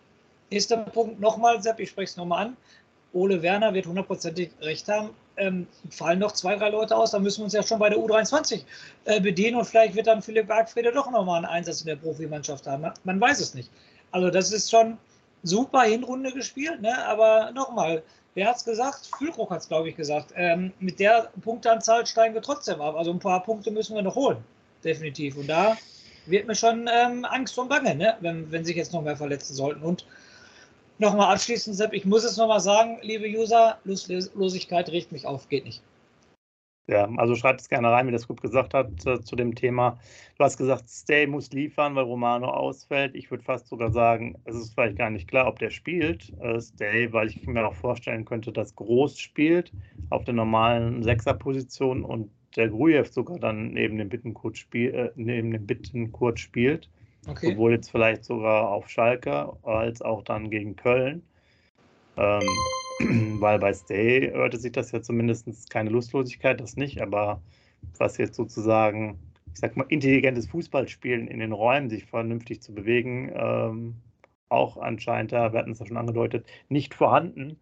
nächster 0.51 0.77
Punkt 0.79 1.21
nochmal, 1.21 1.63
Sepp, 1.63 1.81
ich 1.81 1.91
spreche 1.91 2.11
es 2.11 2.17
nochmal 2.17 2.47
an. 2.47 2.57
Ole 3.13 3.43
Werner 3.43 3.75
wird 3.75 3.87
hundertprozentig 3.87 4.51
recht 4.61 4.89
haben. 4.89 5.11
Ähm, 5.39 5.67
fallen 5.91 6.19
noch 6.19 6.33
zwei, 6.33 6.57
drei 6.57 6.69
Leute 6.69 6.95
aus, 6.95 7.13
dann 7.13 7.23
müssen 7.23 7.41
wir 7.41 7.45
uns 7.45 7.55
ja 7.55 7.63
schon 7.63 7.79
bei 7.79 7.89
der 7.89 7.99
U23 7.99 8.65
äh, 9.07 9.19
bedienen 9.19 9.57
und 9.57 9.65
vielleicht 9.65 9.95
wird 9.95 10.07
dann 10.07 10.21
Philipp 10.21 10.47
Bergfriede 10.47 10.93
doch 10.93 11.11
nochmal 11.11 11.37
einen 11.37 11.47
Einsatz 11.47 11.81
in 11.81 11.87
der 11.87 11.97
Profimannschaft 11.97 12.67
haben. 12.67 12.85
Man 13.05 13.19
weiß 13.19 13.41
es 13.41 13.55
nicht. 13.55 13.71
Also 14.11 14.29
das 14.29 14.53
ist 14.53 14.71
schon 14.71 14.99
super 15.43 15.83
Hinrunde 15.85 16.33
gespielt, 16.33 16.83
ne? 16.83 16.95
aber 17.07 17.51
nochmal, 17.53 18.03
wer 18.35 18.49
hat 18.49 18.57
es 18.57 18.65
gesagt? 18.65 19.09
Füllkrug 19.17 19.51
hat 19.51 19.63
es, 19.63 19.69
glaube 19.69 19.89
ich, 19.89 19.97
gesagt. 19.97 20.35
Ähm, 20.37 20.71
mit 20.81 21.01
der 21.01 21.31
Punkteanzahl 21.41 22.07
steigen 22.07 22.35
wir 22.35 22.43
trotzdem 22.43 22.83
ab. 22.83 22.95
Also 22.95 23.11
ein 23.11 23.19
paar 23.19 23.43
Punkte 23.43 23.71
müssen 23.71 23.95
wir 23.95 24.03
noch 24.03 24.17
holen 24.17 24.45
definitiv. 24.85 25.37
Und 25.37 25.49
da 25.49 25.77
wird 26.27 26.47
mir 26.47 26.55
schon 26.55 26.89
ähm, 26.93 27.25
Angst 27.25 27.59
und 27.59 27.69
Bange, 27.69 27.95
ne? 27.95 28.17
wenn, 28.21 28.51
wenn 28.51 28.65
sich 28.65 28.77
jetzt 28.77 28.93
noch 28.93 29.03
mehr 29.03 29.17
verletzen 29.17 29.55
sollten. 29.55 29.83
Und 29.83 30.07
nochmal 30.99 31.33
abschließend, 31.33 31.77
Sepp, 31.77 31.93
ich 31.93 32.05
muss 32.05 32.25
es 32.25 32.37
nochmal 32.37 32.61
sagen, 32.61 32.99
liebe 33.03 33.27
User, 33.27 33.79
Lustlosigkeit 33.85 34.89
riecht 34.91 35.13
mich 35.13 35.27
auf, 35.27 35.49
geht 35.49 35.65
nicht. 35.65 35.83
Ja, 36.89 37.09
also 37.17 37.37
schreibt 37.37 37.61
es 37.61 37.69
gerne 37.69 37.91
rein, 37.93 38.09
wie 38.09 38.13
das 38.13 38.27
gut 38.27 38.43
gesagt 38.43 38.75
hat 38.75 39.07
äh, 39.07 39.21
zu 39.21 39.37
dem 39.37 39.55
Thema. 39.55 39.99
Du 40.37 40.45
hast 40.45 40.57
gesagt, 40.57 40.91
Stay 40.91 41.29
muss 41.29 41.53
liefern, 41.53 41.95
weil 41.95 42.05
Romano 42.05 42.49
ausfällt. 42.51 43.15
Ich 43.15 43.31
würde 43.31 43.45
fast 43.45 43.69
sogar 43.69 43.93
sagen, 43.93 44.37
es 44.45 44.57
ist 44.57 44.75
vielleicht 44.75 44.99
gar 44.99 45.09
nicht 45.09 45.29
klar, 45.29 45.47
ob 45.47 45.61
der 45.61 45.71
spielt, 45.71 46.33
äh, 46.41 46.61
Stay, 46.61 47.13
weil 47.13 47.29
ich 47.29 47.47
mir 47.47 47.65
auch 47.67 47.75
vorstellen 47.75 48.25
könnte, 48.25 48.51
dass 48.51 48.75
Groß 48.75 49.17
spielt 49.17 49.73
auf 50.11 50.25
der 50.25 50.35
normalen 50.35 51.05
Sechserposition 51.05 52.05
und 52.05 52.33
der 52.57 52.69
Grujew 52.69 53.05
sogar 53.05 53.39
dann 53.39 53.73
neben 53.73 53.99
dem 53.99 54.09
Bittenkurt, 54.09 54.59
spiel, 54.59 54.95
äh, 54.95 55.11
neben 55.17 55.51
dem 55.51 55.67
Bittenkurt 55.67 56.39
spielt. 56.41 56.89
Okay. 57.27 57.53
Sowohl 57.53 57.73
jetzt 57.73 57.91
vielleicht 57.91 58.25
sogar 58.25 58.69
auf 58.69 58.89
Schalke 58.89 59.53
als 59.63 60.03
auch 60.03 60.23
dann 60.25 60.51
gegen 60.51 60.75
Köln. 60.77 61.23
Ähm, 62.17 62.43
weil 63.41 63.59
bei 63.59 63.73
Stay 63.73 64.31
hörte 64.33 64.59
sich 64.59 64.73
das 64.73 64.93
ja 64.93 65.03
zumindest 65.03 65.71
keine 65.71 65.91
Lustlosigkeit, 65.91 66.61
das 66.61 66.77
nicht, 66.77 67.01
aber 67.01 67.41
was 67.99 68.19
jetzt 68.19 68.35
sozusagen, 68.35 69.19
ich 69.53 69.61
sag 69.61 69.77
mal, 69.77 69.87
intelligentes 69.89 70.47
Fußballspielen 70.49 71.29
in 71.29 71.39
den 71.41 71.53
Räumen, 71.53 71.91
sich 71.91 72.05
vernünftig 72.05 72.61
zu 72.61 72.75
bewegen, 72.75 73.33
ähm, 73.35 73.95
auch 74.49 74.77
anscheinend, 74.77 75.33
ja, 75.33 75.53
wir 75.53 75.61
hatten 75.61 75.73
es 75.73 75.79
ja 75.79 75.87
schon 75.87 75.97
angedeutet, 75.97 76.47
nicht 76.69 76.95
vorhanden. 76.95 77.59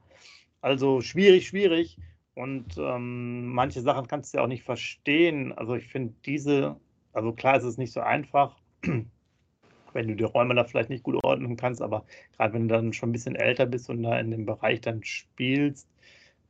Also 0.60 1.00
schwierig, 1.00 1.46
schwierig. 1.46 1.96
Und 2.40 2.78
ähm, 2.78 3.48
manche 3.48 3.82
Sachen 3.82 4.06
kannst 4.06 4.32
du 4.32 4.38
ja 4.38 4.44
auch 4.44 4.48
nicht 4.48 4.62
verstehen. 4.62 5.52
Also 5.52 5.74
ich 5.74 5.88
finde 5.88 6.14
diese, 6.24 6.76
also 7.12 7.32
klar 7.32 7.58
ist 7.58 7.64
es 7.64 7.76
nicht 7.76 7.92
so 7.92 8.00
einfach, 8.00 8.56
wenn 9.92 10.08
du 10.08 10.16
die 10.16 10.24
Räume 10.24 10.54
da 10.54 10.64
vielleicht 10.64 10.88
nicht 10.88 11.02
gut 11.02 11.22
ordnen 11.22 11.56
kannst, 11.56 11.82
aber 11.82 12.06
gerade 12.36 12.54
wenn 12.54 12.66
du 12.66 12.74
dann 12.74 12.94
schon 12.94 13.10
ein 13.10 13.12
bisschen 13.12 13.36
älter 13.36 13.66
bist 13.66 13.90
und 13.90 14.02
da 14.02 14.18
in 14.18 14.30
dem 14.30 14.46
Bereich 14.46 14.80
dann 14.80 15.04
spielst, 15.04 15.86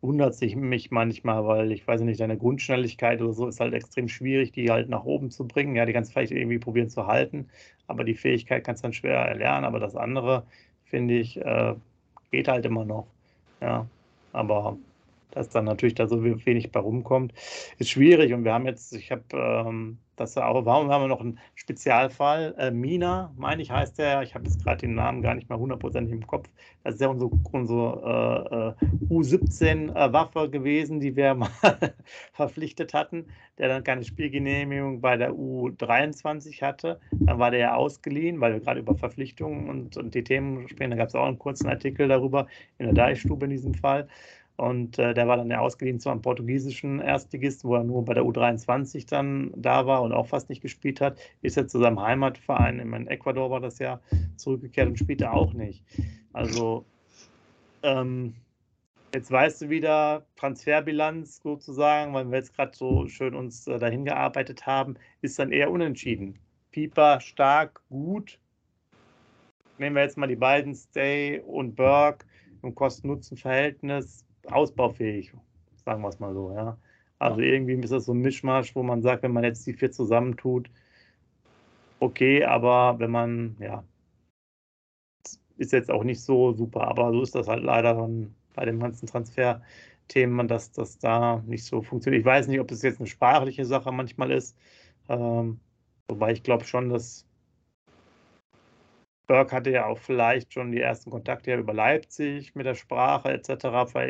wundert 0.00 0.36
sich 0.36 0.54
mich 0.54 0.92
manchmal, 0.92 1.44
weil 1.44 1.72
ich 1.72 1.84
weiß 1.88 2.02
nicht, 2.02 2.20
deine 2.20 2.38
Grundschnelligkeit 2.38 3.20
oder 3.20 3.32
so 3.32 3.48
ist 3.48 3.58
halt 3.58 3.74
extrem 3.74 4.06
schwierig, 4.08 4.52
die 4.52 4.70
halt 4.70 4.88
nach 4.90 5.04
oben 5.04 5.30
zu 5.32 5.46
bringen. 5.48 5.74
Ja, 5.74 5.86
die 5.86 5.92
kannst 5.92 6.10
du 6.10 6.14
vielleicht 6.14 6.32
irgendwie 6.32 6.60
probieren 6.60 6.88
zu 6.88 7.08
halten, 7.08 7.48
aber 7.88 8.04
die 8.04 8.14
Fähigkeit 8.14 8.62
kannst 8.64 8.84
du 8.84 8.86
dann 8.86 8.92
schwer 8.92 9.18
erlernen. 9.18 9.64
Aber 9.64 9.80
das 9.80 9.96
andere, 9.96 10.46
finde 10.84 11.18
ich, 11.18 11.36
äh, 11.38 11.74
geht 12.30 12.46
halt 12.48 12.64
immer 12.64 12.84
noch. 12.84 13.08
Ja, 13.60 13.88
aber 14.32 14.78
dass 15.32 15.48
dann 15.48 15.64
natürlich 15.64 15.94
da 15.94 16.06
so 16.06 16.22
wenig 16.22 16.72
bei 16.72 16.80
rumkommt, 16.80 17.32
ist 17.78 17.90
schwierig. 17.90 18.32
Und 18.32 18.44
wir 18.44 18.52
haben 18.52 18.66
jetzt, 18.66 18.94
ich 18.94 19.10
habe 19.10 19.24
ähm, 19.32 19.98
das 20.20 20.36
auch, 20.36 20.66
warum 20.66 20.90
haben 20.90 21.04
wir 21.04 21.08
noch 21.08 21.20
einen 21.20 21.38
Spezialfall? 21.54 22.54
Äh, 22.58 22.70
Mina, 22.70 23.32
meine 23.36 23.62
ich, 23.62 23.70
heißt 23.70 23.98
der, 23.98 24.22
ich 24.22 24.34
habe 24.34 24.44
jetzt 24.44 24.62
gerade 24.62 24.82
den 24.82 24.94
Namen 24.94 25.22
gar 25.22 25.34
nicht 25.34 25.48
mehr 25.48 25.58
hundertprozentig 25.58 26.12
im 26.12 26.26
Kopf. 26.26 26.48
Das 26.84 26.94
ist 26.94 27.00
ja 27.00 27.08
unsere, 27.08 27.30
unsere 27.52 28.76
äh, 28.80 28.84
äh 28.84 28.86
U17-Waffe 29.08 30.50
gewesen, 30.50 31.00
die 31.00 31.16
wir 31.16 31.34
mal 31.36 31.48
verpflichtet 32.34 32.92
hatten, 32.92 33.26
der 33.56 33.68
dann 33.68 33.82
keine 33.82 34.04
Spielgenehmigung 34.04 35.00
bei 35.00 35.16
der 35.16 35.32
U23 35.32 36.60
hatte. 36.60 37.00
Dann 37.12 37.38
war 37.38 37.50
der 37.50 37.60
ja 37.60 37.74
ausgeliehen, 37.74 38.40
weil 38.40 38.52
wir 38.52 38.60
gerade 38.60 38.80
über 38.80 38.94
Verpflichtungen 38.94 39.70
und, 39.70 39.96
und 39.96 40.14
die 40.14 40.22
Themen 40.22 40.68
sprechen. 40.68 40.90
Da 40.90 40.96
gab 40.98 41.08
es 41.08 41.14
auch 41.14 41.26
einen 41.26 41.38
kurzen 41.38 41.68
Artikel 41.68 42.08
darüber, 42.08 42.46
in 42.78 42.84
der 42.84 42.94
Deichstube 42.94 43.46
in 43.46 43.52
diesem 43.52 43.72
Fall. 43.72 44.06
Und 44.60 44.98
äh, 44.98 45.14
der 45.14 45.26
war 45.26 45.38
dann 45.38 45.50
ja 45.50 45.60
ausgeliehen 45.60 46.00
zu 46.00 46.10
einem 46.10 46.20
portugiesischen 46.20 47.00
Erstligisten, 47.00 47.70
wo 47.70 47.76
er 47.76 47.82
nur 47.82 48.04
bei 48.04 48.12
der 48.12 48.24
U23 48.24 49.08
dann 49.08 49.52
da 49.56 49.86
war 49.86 50.02
und 50.02 50.12
auch 50.12 50.26
fast 50.26 50.50
nicht 50.50 50.60
gespielt 50.60 51.00
hat. 51.00 51.18
Ist 51.40 51.56
jetzt 51.56 51.72
zu 51.72 51.78
seinem 51.78 51.98
Heimatverein, 51.98 52.78
in 52.78 53.06
Ecuador 53.06 53.50
war 53.50 53.60
das 53.60 53.78
ja, 53.78 54.00
zurückgekehrt 54.36 54.86
und 54.86 54.98
spielte 54.98 55.32
auch 55.32 55.54
nicht. 55.54 55.82
Also, 56.34 56.84
ähm, 57.82 58.34
jetzt 59.14 59.30
weißt 59.30 59.62
du 59.62 59.70
wieder, 59.70 60.26
Transferbilanz 60.36 61.40
sozusagen, 61.42 62.12
weil 62.12 62.30
wir 62.30 62.36
jetzt 62.36 62.54
gerade 62.54 62.76
so 62.76 63.08
schön 63.08 63.34
uns 63.34 63.66
äh, 63.66 63.78
dahin 63.78 64.04
gearbeitet 64.04 64.66
haben, 64.66 64.96
ist 65.22 65.38
dann 65.38 65.52
eher 65.52 65.70
unentschieden. 65.70 66.38
Pieper 66.70 67.18
stark, 67.20 67.80
gut. 67.88 68.38
Nehmen 69.78 69.96
wir 69.96 70.02
jetzt 70.02 70.18
mal 70.18 70.26
die 70.26 70.36
beiden, 70.36 70.74
Stay 70.74 71.40
und 71.46 71.76
Burke 71.76 72.26
im 72.62 72.74
Kosten-Nutzen-Verhältnis 72.74 74.26
ausbaufähig, 74.46 75.32
sagen 75.84 76.02
wir 76.02 76.08
es 76.08 76.20
mal 76.20 76.34
so, 76.34 76.52
ja. 76.52 76.78
Also 77.18 77.40
irgendwie 77.40 77.74
ist 77.74 77.92
das 77.92 78.06
so 78.06 78.12
ein 78.14 78.20
Mischmasch, 78.20 78.74
wo 78.74 78.82
man 78.82 79.02
sagt, 79.02 79.22
wenn 79.22 79.32
man 79.32 79.44
jetzt 79.44 79.66
die 79.66 79.74
vier 79.74 79.92
zusammentut, 79.92 80.70
okay, 82.00 82.44
aber 82.44 82.98
wenn 82.98 83.10
man, 83.10 83.56
ja, 83.60 83.84
ist 85.58 85.72
jetzt 85.72 85.90
auch 85.90 86.04
nicht 86.04 86.22
so 86.22 86.52
super, 86.52 86.88
aber 86.88 87.12
so 87.12 87.22
ist 87.22 87.34
das 87.34 87.46
halt 87.48 87.62
leider 87.62 87.94
dann 87.94 88.34
bei 88.54 88.64
den 88.64 88.80
ganzen 88.80 89.06
Transferthemen, 89.06 90.48
dass 90.48 90.72
das 90.72 90.98
da 90.98 91.42
nicht 91.46 91.64
so 91.64 91.82
funktioniert. 91.82 92.20
Ich 92.20 92.26
weiß 92.26 92.48
nicht, 92.48 92.60
ob 92.60 92.70
es 92.70 92.82
jetzt 92.82 92.98
eine 93.00 93.06
sprachliche 93.06 93.66
Sache 93.66 93.92
manchmal 93.92 94.30
ist, 94.30 94.56
ähm, 95.08 95.60
wobei 96.08 96.32
ich 96.32 96.42
glaube 96.42 96.64
schon, 96.64 96.88
dass 96.88 97.26
Burke 99.30 99.54
hatte 99.54 99.70
ja 99.70 99.86
auch 99.86 99.98
vielleicht 99.98 100.52
schon 100.52 100.72
die 100.72 100.80
ersten 100.80 101.08
Kontakte 101.08 101.54
über 101.54 101.72
Leipzig 101.72 102.52
mit 102.56 102.66
der 102.66 102.74
Sprache 102.74 103.30
etc. 103.30 103.48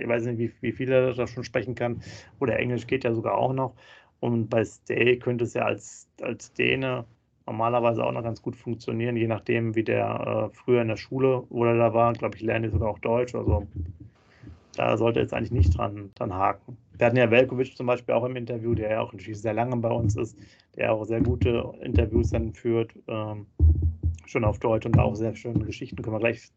Ich 0.00 0.08
weiß 0.08 0.24
nicht, 0.24 0.38
wie, 0.38 0.50
wie 0.62 0.72
viel 0.72 0.90
er 0.90 1.12
da 1.12 1.26
schon 1.26 1.44
sprechen 1.44 1.74
kann. 1.74 2.00
Oder 2.38 2.58
Englisch 2.58 2.86
geht 2.86 3.04
ja 3.04 3.12
sogar 3.12 3.36
auch 3.36 3.52
noch. 3.52 3.74
Und 4.20 4.48
bei 4.48 4.64
Stay 4.64 5.18
könnte 5.18 5.44
es 5.44 5.52
ja 5.52 5.66
als, 5.66 6.08
als 6.22 6.54
Däne 6.54 7.04
normalerweise 7.44 8.02
auch 8.02 8.12
noch 8.12 8.22
ganz 8.22 8.40
gut 8.40 8.56
funktionieren, 8.56 9.14
je 9.14 9.26
nachdem, 9.26 9.74
wie 9.74 9.84
der 9.84 10.50
äh, 10.52 10.56
früher 10.56 10.80
in 10.80 10.88
der 10.88 10.96
Schule, 10.96 11.44
wo 11.50 11.66
er 11.66 11.76
da 11.76 11.92
war, 11.92 12.14
glaube 12.14 12.36
ich, 12.36 12.42
lernt 12.42 12.64
er 12.64 12.70
sogar 12.70 12.88
auch 12.88 12.98
Deutsch. 13.00 13.34
Also 13.34 13.66
da 14.76 14.96
sollte 14.96 15.20
jetzt 15.20 15.34
eigentlich 15.34 15.52
nicht 15.52 15.76
dran, 15.76 16.12
dran 16.14 16.32
haken. 16.32 16.78
Wir 16.96 17.06
hatten 17.06 17.18
ja 17.18 17.30
Velkovic 17.30 17.76
zum 17.76 17.86
Beispiel 17.86 18.14
auch 18.14 18.24
im 18.24 18.36
Interview, 18.36 18.74
der 18.74 18.90
ja 18.92 19.00
auch 19.02 19.12
sehr 19.18 19.52
lange 19.52 19.76
bei 19.76 19.90
uns 19.90 20.16
ist, 20.16 20.38
der 20.76 20.94
auch 20.94 21.04
sehr 21.04 21.20
gute 21.20 21.74
Interviews 21.82 22.30
dann 22.30 22.54
führt. 22.54 22.94
Ähm, 23.06 23.44
schon 24.30 24.44
auf 24.44 24.58
Deutsch 24.58 24.86
und 24.86 24.98
auch 24.98 25.14
sehr 25.14 25.34
schöne 25.34 25.64
Geschichten, 25.64 26.00
können 26.02 26.14
wir 26.14 26.20
gleich 26.20 26.50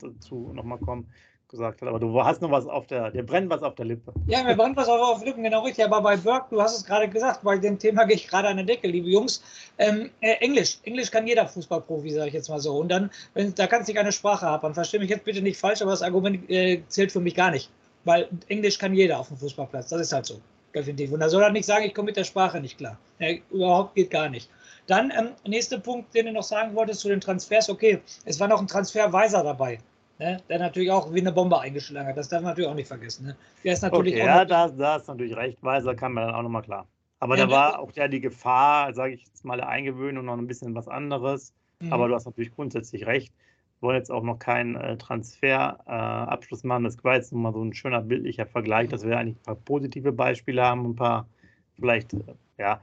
dazu 0.00 0.50
nochmal 0.54 0.78
kommen, 0.78 1.06
gesagt 1.48 1.80
hat. 1.80 1.88
Aber 1.88 1.98
du 1.98 2.22
hast 2.22 2.42
noch 2.42 2.50
was 2.50 2.66
auf 2.66 2.86
der, 2.86 3.10
dir 3.10 3.24
brennt 3.24 3.50
was 3.50 3.62
auf 3.62 3.74
der 3.74 3.86
Lippe. 3.86 4.12
Ja, 4.26 4.42
mir 4.42 4.56
brennt 4.56 4.76
was 4.76 4.88
auf, 4.88 5.00
auf 5.00 5.24
Lippen, 5.24 5.42
genau 5.42 5.62
richtig. 5.62 5.84
Aber 5.84 6.00
bei 6.00 6.16
Burke, 6.16 6.46
du 6.50 6.60
hast 6.60 6.76
es 6.76 6.84
gerade 6.84 7.08
gesagt, 7.08 7.42
bei 7.42 7.58
dem 7.58 7.78
Thema 7.78 8.04
gehe 8.04 8.16
ich 8.16 8.28
gerade 8.28 8.48
an 8.48 8.56
der 8.56 8.66
Decke, 8.66 8.88
liebe 8.88 9.08
Jungs. 9.08 9.42
Ähm, 9.78 10.10
äh, 10.20 10.34
Englisch, 10.40 10.78
Englisch 10.84 11.10
kann 11.10 11.26
jeder 11.26 11.46
Fußballprofi, 11.46 12.10
sage 12.10 12.28
ich 12.28 12.34
jetzt 12.34 12.48
mal 12.48 12.60
so. 12.60 12.76
Und 12.76 12.88
dann, 12.88 13.10
wenn, 13.34 13.54
da 13.54 13.66
kannst 13.66 13.88
du 13.88 13.94
keine 13.94 14.12
Sprache 14.12 14.46
haben. 14.46 14.74
Verstehe 14.74 15.00
mich 15.00 15.10
jetzt 15.10 15.24
bitte 15.24 15.42
nicht 15.42 15.58
falsch, 15.58 15.82
aber 15.82 15.92
das 15.92 16.02
Argument 16.02 16.48
äh, 16.50 16.82
zählt 16.88 17.12
für 17.12 17.20
mich 17.20 17.34
gar 17.34 17.50
nicht. 17.50 17.70
Weil 18.04 18.28
Englisch 18.48 18.78
kann 18.78 18.94
jeder 18.94 19.18
auf 19.18 19.28
dem 19.28 19.36
Fußballplatz. 19.36 19.88
Das 19.88 20.00
ist 20.00 20.12
halt 20.12 20.26
so. 20.26 20.40
Definitiv. 20.74 21.12
Und 21.12 21.20
da 21.20 21.28
soll 21.28 21.42
er 21.42 21.50
nicht 21.50 21.66
sagen, 21.66 21.84
ich 21.84 21.94
komme 21.94 22.06
mit 22.06 22.16
der 22.16 22.24
Sprache 22.24 22.60
nicht 22.60 22.78
klar. 22.78 22.98
Ja, 23.18 23.28
überhaupt 23.50 23.94
geht 23.94 24.10
gar 24.10 24.28
nicht. 24.28 24.50
Dann 24.86 25.10
ähm, 25.10 25.30
nächster 25.46 25.78
Punkt, 25.78 26.14
den 26.14 26.26
du 26.26 26.32
noch 26.32 26.42
sagen 26.42 26.74
wolltest 26.74 27.00
zu 27.00 27.08
den 27.08 27.20
Transfers. 27.20 27.68
Okay, 27.68 28.00
es 28.24 28.38
war 28.40 28.48
noch 28.48 28.60
ein 28.60 28.66
Transferweiser 28.66 29.42
dabei. 29.42 29.78
Ne, 30.20 30.42
der 30.48 30.58
natürlich 30.58 30.90
auch 30.90 31.14
wie 31.14 31.20
eine 31.20 31.30
Bombe 31.30 31.60
eingeschlagen 31.60 32.08
hat. 32.08 32.16
Das 32.16 32.28
darf 32.28 32.42
man 32.42 32.50
natürlich 32.50 32.68
auch 32.68 32.74
nicht 32.74 32.88
vergessen. 32.88 33.26
Ne? 33.26 33.36
Der 33.62 33.74
ist 33.74 33.82
natürlich 33.82 34.14
okay, 34.14 34.26
ja, 34.26 34.44
da, 34.44 34.66
da 34.66 34.96
ist 34.96 35.06
natürlich 35.06 35.36
recht. 35.36 35.62
Weiser 35.62 35.94
kann 35.94 36.12
man 36.12 36.26
dann 36.26 36.34
auch 36.34 36.42
nochmal 36.42 36.62
klar. 36.62 36.88
Aber 37.20 37.36
ja, 37.36 37.46
da 37.46 37.52
war 37.52 37.78
auch 37.78 37.92
ja 37.92 38.08
die 38.08 38.20
Gefahr, 38.20 38.92
sage 38.94 39.14
ich 39.14 39.24
jetzt 39.24 39.44
mal, 39.44 39.56
der 39.56 39.68
Eingewöhnung 39.68 40.24
noch 40.24 40.36
ein 40.36 40.48
bisschen 40.48 40.74
was 40.74 40.88
anderes. 40.88 41.52
Mhm. 41.78 41.92
Aber 41.92 42.08
du 42.08 42.16
hast 42.16 42.26
natürlich 42.26 42.52
grundsätzlich 42.52 43.06
recht. 43.06 43.32
Wollen 43.80 43.96
jetzt 43.96 44.10
auch 44.10 44.22
noch 44.22 44.38
keinen 44.38 44.76
äh, 44.76 44.96
Transferabschluss 44.96 46.64
äh, 46.64 46.66
machen. 46.66 46.84
Das 46.84 47.02
war 47.04 47.14
jetzt 47.14 47.32
nochmal 47.32 47.52
so 47.52 47.62
ein 47.62 47.74
schöner 47.74 48.00
bildlicher 48.00 48.46
Vergleich, 48.46 48.88
dass 48.88 49.06
wir 49.06 49.16
eigentlich 49.18 49.36
ein 49.36 49.42
paar 49.42 49.54
positive 49.54 50.12
Beispiele 50.12 50.64
haben, 50.64 50.84
ein 50.84 50.96
paar 50.96 51.28
vielleicht, 51.76 52.12
äh, 52.14 52.34
ja, 52.58 52.80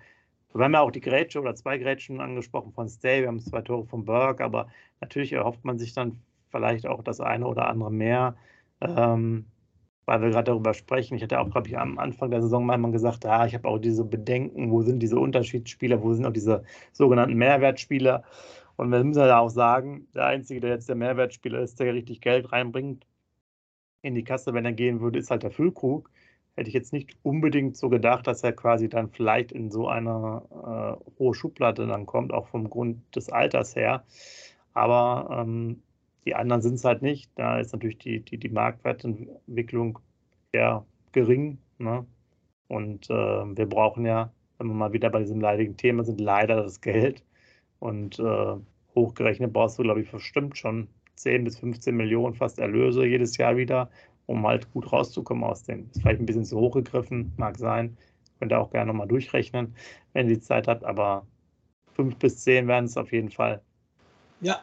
wir 0.53 0.63
haben 0.63 0.73
ja 0.73 0.79
auch 0.81 0.91
die 0.91 1.01
Grätsche 1.01 1.41
oder 1.41 1.53
zwei 1.55 1.77
Grätschen 1.77 2.21
angesprochen 2.21 2.71
von 2.71 2.87
Stay, 2.87 3.21
wir 3.21 3.27
haben 3.27 3.41
zwei 3.41 3.61
Tore 3.61 3.85
von 3.85 4.05
Burke, 4.05 4.43
aber 4.43 4.67
natürlich 5.01 5.33
erhofft 5.33 5.65
man 5.65 5.77
sich 5.77 5.93
dann 5.93 6.21
vielleicht 6.49 6.87
auch 6.87 7.03
das 7.03 7.19
eine 7.19 7.45
oder 7.45 7.67
andere 7.67 7.91
mehr, 7.91 8.35
ähm, 8.79 9.45
weil 10.05 10.21
wir 10.21 10.29
gerade 10.29 10.51
darüber 10.51 10.73
sprechen. 10.73 11.15
Ich 11.15 11.23
hatte 11.23 11.39
auch, 11.41 11.49
glaube 11.49 11.67
ich, 11.67 11.77
am 11.77 11.99
Anfang 11.99 12.31
der 12.31 12.41
Saison 12.41 12.65
mal 12.65 12.79
gesagt, 12.91 13.25
ja, 13.25 13.45
ich 13.45 13.53
habe 13.53 13.67
auch 13.67 13.79
diese 13.79 14.05
Bedenken, 14.05 14.71
wo 14.71 14.81
sind 14.81 14.99
diese 14.99 15.19
Unterschiedsspieler, 15.19 16.01
wo 16.01 16.13
sind 16.13 16.25
auch 16.25 16.31
diese 16.31 16.63
sogenannten 16.93 17.35
Mehrwertspieler. 17.35 18.23
Und 18.77 18.91
wir 18.91 19.03
müssen 19.03 19.19
ja 19.19 19.39
auch 19.39 19.49
sagen, 19.49 20.07
der 20.13 20.25
Einzige, 20.25 20.59
der 20.59 20.71
jetzt 20.71 20.89
der 20.89 20.95
Mehrwertspieler 20.95 21.59
ist, 21.61 21.79
der 21.79 21.93
richtig 21.93 22.21
Geld 22.21 22.51
reinbringt 22.51 23.05
in 24.01 24.15
die 24.15 24.23
Kasse, 24.23 24.53
wenn 24.53 24.65
er 24.65 24.73
gehen 24.73 25.01
würde, 25.01 25.19
ist 25.19 25.31
halt 25.31 25.43
der 25.43 25.51
Füllkrug 25.51 26.09
hätte 26.55 26.69
ich 26.69 26.73
jetzt 26.73 26.93
nicht 26.93 27.17
unbedingt 27.23 27.77
so 27.77 27.89
gedacht, 27.89 28.27
dass 28.27 28.43
er 28.43 28.53
quasi 28.53 28.89
dann 28.89 29.09
vielleicht 29.09 29.51
in 29.51 29.71
so 29.71 29.87
eine 29.87 30.41
äh, 30.51 31.19
hohe 31.19 31.35
Schublade 31.35 31.85
dann 31.85 32.05
kommt, 32.05 32.33
auch 32.33 32.47
vom 32.47 32.69
Grund 32.69 33.01
des 33.15 33.29
Alters 33.29 33.75
her. 33.75 34.03
Aber 34.73 35.27
ähm, 35.31 35.81
die 36.25 36.35
anderen 36.35 36.61
sind 36.61 36.75
es 36.75 36.85
halt 36.85 37.01
nicht. 37.01 37.29
Da 37.35 37.59
ist 37.59 37.73
natürlich 37.73 37.97
die, 37.97 38.21
die, 38.21 38.37
die 38.37 38.49
Marktwertentwicklung 38.49 39.99
eher 40.51 40.85
gering. 41.11 41.59
Ne? 41.77 42.05
Und 42.67 43.09
äh, 43.09 43.13
wir 43.13 43.67
brauchen 43.67 44.05
ja, 44.05 44.31
wenn 44.57 44.67
wir 44.67 44.73
mal 44.73 44.93
wieder 44.93 45.09
bei 45.09 45.19
diesem 45.19 45.41
leidigen 45.41 45.75
Thema 45.77 46.03
sind, 46.03 46.21
leider 46.21 46.63
das 46.63 46.79
Geld. 46.81 47.23
Und 47.79 48.19
äh, 48.19 48.55
hochgerechnet 48.95 49.53
brauchst 49.53 49.77
du, 49.77 49.83
glaube 49.83 50.01
ich, 50.01 50.11
bestimmt 50.11 50.57
schon 50.57 50.87
10 51.15 51.43
bis 51.43 51.59
15 51.59 51.95
Millionen 51.95 52.33
fast 52.33 52.59
Erlöse 52.59 53.05
jedes 53.05 53.37
Jahr 53.37 53.57
wieder, 53.57 53.89
um 54.25 54.45
halt 54.45 54.71
gut 54.73 54.91
rauszukommen 54.91 55.43
aus 55.43 55.63
dem. 55.63 55.89
Ist 55.91 56.01
vielleicht 56.01 56.19
ein 56.19 56.25
bisschen 56.25 56.45
zu 56.45 56.57
hoch 56.57 56.73
gegriffen, 56.73 57.33
mag 57.37 57.57
sein. 57.57 57.97
Könnt 58.39 58.51
ihr 58.51 58.59
auch 58.59 58.71
gerne 58.71 58.87
nochmal 58.87 59.07
durchrechnen, 59.07 59.75
wenn 60.13 60.27
ihr 60.27 60.35
die 60.35 60.41
Zeit 60.41 60.67
habt, 60.67 60.83
aber 60.83 61.25
fünf 61.93 62.17
bis 62.17 62.39
zehn 62.39 62.67
werden 62.67 62.85
es 62.85 62.97
auf 62.97 63.11
jeden 63.11 63.31
Fall. 63.31 63.61
Ja, 64.41 64.61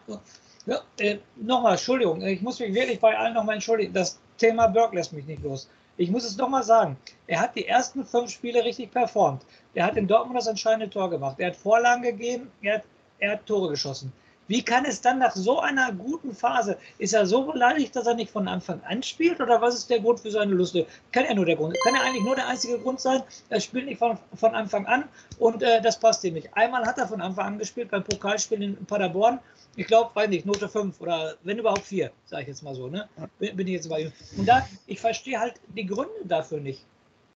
ja 0.66 0.81
äh, 0.99 1.19
nochmal, 1.37 1.73
Entschuldigung, 1.73 2.21
ich 2.23 2.42
muss 2.42 2.61
mich 2.61 2.75
wirklich 2.75 3.00
bei 3.00 3.16
allen 3.16 3.35
nochmal 3.35 3.54
entschuldigen. 3.54 3.92
Das 3.95 4.21
Thema 4.37 4.66
Burke 4.66 4.97
lässt 4.97 5.12
mich 5.12 5.26
nicht 5.26 5.42
los. 5.42 5.69
Ich 5.97 6.11
muss 6.11 6.25
es 6.25 6.37
nochmal 6.37 6.62
sagen. 6.62 6.97
Er 7.26 7.40
hat 7.40 7.54
die 7.54 7.66
ersten 7.66 8.04
fünf 8.04 8.31
Spiele 8.31 8.64
richtig 8.64 8.90
performt. 8.90 9.45
Er 9.75 9.87
hat 9.87 9.97
in 9.97 10.07
Dortmund 10.07 10.38
das 10.38 10.47
entscheidende 10.47 10.90
Tor 10.90 11.11
gemacht. 11.11 11.38
Er 11.38 11.49
hat 11.49 11.57
Vorlagen 11.57 12.02
gegeben, 12.02 12.50
er 12.62 12.76
hat, 12.76 12.85
er 13.23 13.33
hat 13.33 13.47
Tore 13.47 13.71
geschossen. 13.71 14.12
Wie 14.49 14.62
kann 14.62 14.85
es 14.85 15.00
dann 15.00 15.21
nach 15.21 15.35
so 15.35 15.61
einer 15.61 15.93
guten 15.93 16.35
Phase, 16.35 16.76
ist 16.99 17.14
er 17.14 17.25
so 17.25 17.45
beleidigt, 17.45 17.95
dass 17.95 18.07
er 18.07 18.14
nicht 18.14 18.31
von 18.31 18.49
Anfang 18.49 18.83
an 18.83 19.02
spielt 19.02 19.41
oder 19.41 19.62
was 19.62 19.76
ist 19.76 19.88
der 19.88 20.00
Grund 20.00 20.19
für 20.19 20.33
seine 20.33 20.52
Lust? 20.52 20.76
Kann 21.12 21.25
er 21.25 21.35
nur 21.37 21.47
der 21.47 21.55
Grund, 21.55 21.76
kann 21.85 21.95
er 21.95 22.02
eigentlich 22.02 22.25
nur 22.25 22.35
der 22.35 22.49
einzige 22.49 22.79
Grund 22.81 23.00
sein, 23.00 23.23
er 23.49 23.61
spielt 23.61 23.87
nicht 23.87 23.99
von, 23.99 24.19
von 24.35 24.55
Anfang 24.55 24.85
an 24.87 25.05
und 25.38 25.62
äh, 25.62 25.81
das 25.81 25.99
passt 25.99 26.25
ihm 26.25 26.35
nicht. 26.35 26.49
Einmal 26.55 26.85
hat 26.85 26.99
er 26.99 27.07
von 27.07 27.21
Anfang 27.21 27.47
an 27.47 27.59
gespielt 27.59 27.91
beim 27.93 28.02
Pokalspiel 28.02 28.61
in 28.61 28.85
Paderborn, 28.85 29.38
ich 29.76 29.87
glaube, 29.87 30.11
weiß 30.14 30.29
nicht, 30.29 30.45
Note 30.45 30.69
5 30.69 31.00
oder 31.00 31.37
wenn 31.45 31.59
überhaupt 31.59 31.85
4, 31.85 32.11
sage 32.26 32.43
ich 32.43 32.49
jetzt 32.49 32.62
mal 32.62 32.75
so, 32.75 32.88
ne? 32.88 33.09
Bin, 33.38 33.57
bin 33.57 33.67
ich 33.69 33.75
jetzt 33.75 33.88
bei 33.88 34.02
ihm. 34.02 34.12
Und 34.37 34.47
da, 34.47 34.69
ich 34.87 35.00
verstehe 35.00 35.38
halt 35.38 35.55
die 35.69 35.87
Gründe 35.87 36.25
dafür 36.25 36.59
nicht. 36.59 36.85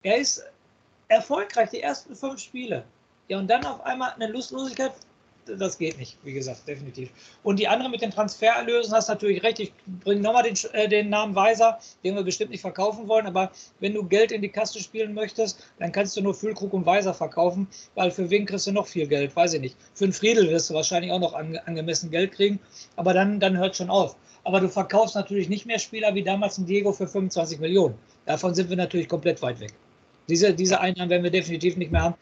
Er 0.02 0.16
ist 0.16 0.42
erfolgreich 1.08 1.70
die 1.70 1.82
ersten 1.82 2.16
fünf 2.16 2.40
Spiele. 2.40 2.84
Ja, 3.28 3.38
und 3.38 3.48
dann 3.48 3.64
auf 3.64 3.84
einmal 3.84 4.12
eine 4.14 4.26
Lustlosigkeit, 4.26 4.92
das 5.46 5.78
geht 5.78 5.98
nicht, 5.98 6.16
wie 6.24 6.32
gesagt, 6.32 6.66
definitiv. 6.66 7.10
Und 7.42 7.58
die 7.58 7.68
andere 7.68 7.88
mit 7.88 8.02
den 8.02 8.10
Transfererlösen 8.10 8.92
hast 8.92 9.08
natürlich 9.08 9.42
recht. 9.42 9.60
Ich 9.60 9.72
bringe 10.02 10.20
nochmal 10.20 10.44
den, 10.44 10.56
äh, 10.72 10.88
den 10.88 11.10
Namen 11.10 11.34
Weiser, 11.34 11.78
den 12.02 12.14
wir 12.14 12.22
bestimmt 12.22 12.50
nicht 12.50 12.60
verkaufen 12.60 13.08
wollen. 13.08 13.26
Aber 13.26 13.50
wenn 13.80 13.94
du 13.94 14.04
Geld 14.04 14.32
in 14.32 14.42
die 14.42 14.48
Kasse 14.48 14.80
spielen 14.80 15.14
möchtest, 15.14 15.62
dann 15.78 15.92
kannst 15.92 16.16
du 16.16 16.22
nur 16.22 16.34
Füllkrug 16.34 16.72
und 16.72 16.86
Weiser 16.86 17.14
verkaufen, 17.14 17.68
weil 17.94 18.10
für 18.10 18.30
wen 18.30 18.46
kriegst 18.46 18.66
du 18.66 18.72
noch 18.72 18.86
viel 18.86 19.06
Geld? 19.06 19.34
Weiß 19.36 19.54
ich 19.54 19.60
nicht. 19.60 19.76
Für 19.94 20.04
einen 20.04 20.12
Friedel 20.12 20.48
wirst 20.50 20.70
du 20.70 20.74
wahrscheinlich 20.74 21.12
auch 21.12 21.20
noch 21.20 21.34
an, 21.34 21.58
angemessen 21.66 22.10
Geld 22.10 22.32
kriegen. 22.32 22.58
Aber 22.96 23.14
dann, 23.14 23.40
dann 23.40 23.56
hört 23.56 23.76
schon 23.76 23.90
auf. 23.90 24.16
Aber 24.44 24.60
du 24.60 24.68
verkaufst 24.68 25.14
natürlich 25.14 25.48
nicht 25.48 25.66
mehr 25.66 25.78
Spieler 25.78 26.14
wie 26.14 26.22
damals 26.22 26.58
ein 26.58 26.66
Diego 26.66 26.92
für 26.92 27.06
25 27.06 27.60
Millionen. 27.60 27.94
Davon 28.26 28.54
sind 28.54 28.68
wir 28.68 28.76
natürlich 28.76 29.08
komplett 29.08 29.40
weit 29.42 29.60
weg. 29.60 29.72
Diese, 30.28 30.54
diese 30.54 30.80
Einnahmen 30.80 31.10
werden 31.10 31.22
wir 31.22 31.30
definitiv 31.30 31.76
nicht 31.76 31.92
mehr 31.92 32.02
haben, 32.02 32.14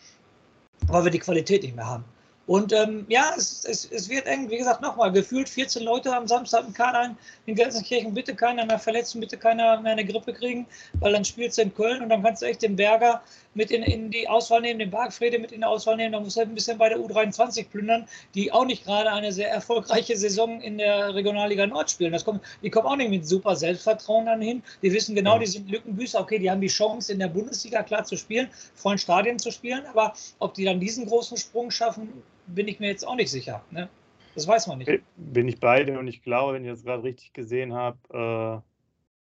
weil 0.87 1.05
wir 1.05 1.11
die 1.11 1.19
Qualität 1.19 1.63
nicht 1.63 1.77
mehr 1.77 1.87
haben. 1.87 2.05
Und 2.47 2.73
ähm, 2.73 3.07
ja, 3.09 3.33
es, 3.37 3.65
es, 3.65 3.85
es 3.91 4.09
wird 4.09 4.27
eng. 4.27 4.51
Wie 4.51 4.59
gesagt, 4.59 4.83
nochmal, 4.83 5.13
gefühlt 5.13 5.49
14 5.49 5.85
Leute 5.85 6.15
am 6.15 6.27
Samstag 6.27 6.65
im 6.67 6.73
Kader 6.73 7.15
in 7.47 7.55
Gelsenkirchen. 7.55 8.15
Bitte 8.15 8.35
keiner 8.35 8.67
mehr 8.67 8.79
verletzen, 8.79 9.21
bitte 9.21 9.37
keiner 9.37 9.81
mehr 9.81 9.93
eine 9.93 10.05
Grippe 10.05 10.33
kriegen, 10.33 10.67
weil 11.01 11.13
dann 11.13 11.25
spielst 11.25 11.59
du 11.59 11.63
in 11.63 11.75
Köln 11.75 12.03
und 12.03 12.09
dann 12.09 12.23
kannst 12.23 12.43
du 12.43 12.47
echt 12.47 12.63
den 12.63 12.75
Berger 12.77 13.23
mit 13.55 13.71
in, 13.71 13.83
in 13.83 14.11
die 14.11 14.29
Auswahl 14.29 14.61
nehmen, 14.61 14.79
den 14.79 14.91
Bargfrede 14.91 15.39
mit 15.39 15.53
in 15.53 15.61
die 15.61 15.67
Auswahl 15.67 15.97
nehmen. 15.97 16.13
Dann 16.13 16.25
du 16.25 16.31
halt 16.31 16.49
ein 16.49 16.55
bisschen 16.55 16.79
bei 16.79 16.89
der 16.89 16.99
U23 16.99 17.69
plündern, 17.69 18.07
die 18.35 18.53
auch 18.53 18.65
nicht 18.65 18.85
gerade 18.85 19.11
eine 19.11 19.33
sehr 19.33 19.51
erfolgreiche 19.51 20.17
Saison 20.17 20.61
in 20.61 20.79
der 20.79 21.15
Regionalliga 21.15 21.67
Nord 21.67 21.91
spielen. 21.91 22.13
Das 22.13 22.25
kommt, 22.25 22.43
die 22.63 22.71
kommen 22.71 22.87
auch 22.87 22.97
nicht 22.97 23.11
mit 23.11 23.27
super 23.27 23.57
Selbstvertrauen 23.57 24.27
dann 24.27 24.41
hin. 24.41 24.63
Die 24.83 24.93
wissen 24.93 25.15
genau, 25.15 25.39
die 25.39 25.47
sind 25.47 25.71
Lückenbüßer. 25.71 26.21
Okay, 26.21 26.39
die 26.39 26.51
haben 26.51 26.61
die 26.61 26.69
Chance, 26.69 27.13
in 27.13 27.19
der 27.19 27.29
Bundesliga 27.29 27.83
klar 27.83 28.05
zu 28.05 28.17
spielen, 28.17 28.49
vollen 28.75 28.99
Stadien 28.99 29.39
zu 29.39 29.51
spielen. 29.51 29.85
Aber 29.87 30.15
ob 30.39 30.55
die 30.55 30.65
dann 30.65 30.81
diesen 30.81 31.07
großen 31.07 31.37
Sprung 31.37 31.71
schaffen, 31.71 32.23
bin 32.47 32.69
ich 32.69 32.81
mir 32.81 32.89
jetzt 32.89 33.07
auch 33.07 33.17
nicht 33.17 33.31
sicher. 33.31 33.63
Ne? 33.71 33.89
Das 34.35 34.47
weiß 34.47 34.67
man 34.67 34.79
nicht. 34.79 34.91
Bin 35.17 35.49
ich 35.49 35.61
beide 35.61 35.99
und 35.99 36.09
ich 36.09 36.23
glaube, 36.23 36.55
wenn 36.55 36.65
ich 36.65 36.71
das 36.71 36.85
gerade 36.85 37.03
richtig 37.03 37.33
gesehen 37.33 37.75
habe, 37.75 38.63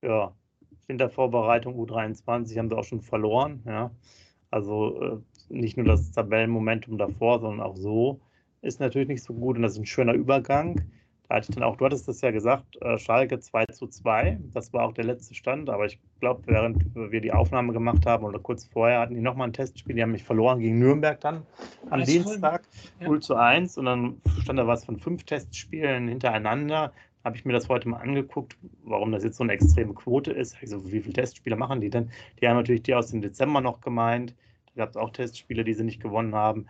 äh, 0.03 0.07
ja, 0.07 0.33
Wintervorbereitung 0.87 1.75
U23 1.79 2.59
haben 2.59 2.69
sie 2.69 2.77
auch 2.77 2.85
schon 2.85 3.01
verloren. 3.01 3.63
Ja. 3.67 3.91
Also 4.51 5.03
äh, 5.03 5.17
nicht 5.49 5.77
nur 5.77 5.87
das 5.87 6.13
Tabellenmomentum 6.13 6.99
davor, 6.99 7.41
sondern 7.41 7.67
auch 7.67 7.77
so 7.77 8.21
ist 8.65 8.81
natürlich 8.81 9.09
nicht 9.09 9.23
so 9.23 9.35
gut 9.35 9.57
und 9.57 9.63
das 9.63 9.73
ist 9.73 9.79
ein 9.79 9.87
schöner 9.87 10.15
Übergang. 10.15 10.81
Da 11.29 11.37
hatte 11.37 11.49
ich 11.49 11.55
dann 11.55 11.65
auch, 11.65 11.77
du 11.77 11.87
hattest 11.87 12.07
das 12.07 12.21
ja 12.21 12.31
gesagt, 12.31 12.77
äh, 12.83 12.99
Schalke 12.99 13.39
2 13.39 13.67
zu 13.67 13.87
2. 13.87 14.39
Das 14.53 14.73
war 14.73 14.85
auch 14.85 14.93
der 14.93 15.05
letzte 15.05 15.35
Stand, 15.35 15.71
aber 15.71 15.87
ich 15.87 15.99
glaube, 16.21 16.43
während 16.47 16.95
wir 16.95 17.21
die 17.21 17.33
Aufnahme 17.33 17.73
gemacht 17.73 18.05
haben 18.05 18.25
oder 18.25 18.39
kurz 18.39 18.67
vorher 18.67 19.01
hatten 19.01 19.15
die 19.15 19.23
nochmal 19.23 19.49
ein 19.49 19.53
Testspiel, 19.53 19.97
die 19.97 20.03
haben 20.03 20.13
mich 20.13 20.25
verloren 20.25 20.61
gegen 20.61 20.79
Nürnberg 20.79 21.21
dann 21.21 21.43
am 21.91 22.05
Dienstag, 22.05 22.63
ja. 23.01 23.09
0 23.09 23.21
zu 23.21 23.37
1 23.37 23.79
und 23.79 23.87
dann 23.87 24.21
stand 24.43 24.59
da 24.59 24.67
was 24.67 24.85
von 24.85 24.99
fünf 24.99 25.25
Testspielen 25.25 26.09
hintereinander. 26.09 26.93
Habe 27.25 27.37
ich 27.37 27.45
mir 27.45 27.55
das 27.55 27.69
heute 27.69 27.89
mal 27.89 27.99
angeguckt, 27.99 28.57
warum 28.83 29.11
das 29.11 29.25
jetzt 29.25 29.39
so 29.39 29.45
eine 29.45 29.55
extreme 29.55 29.95
Quote 29.95 30.31
ist. 30.31 30.57
Also, 30.61 30.93
wie 30.93 31.01
viele 31.01 31.15
Testspiele 31.15 31.57
machen 31.57 31.81
die 31.81 31.91
denn? 31.91 32.11
Die 32.41 32.47
haben 32.47 32.57
natürlich 32.57 32.83
die 32.83 32.95
aus 32.95 33.11
dem 33.11 33.23
Dezember 33.23 33.61
noch 33.61 33.81
gemeint. 33.81 34.35
Da 34.67 34.85
gab 34.85 34.91
es 34.91 34.97
auch 34.97 35.11
Testspiele, 35.11 35.65
die 35.65 35.75
sie 35.75 35.85
nicht 35.85 36.03
gewonnen 36.03 36.35
haben. 36.35 36.67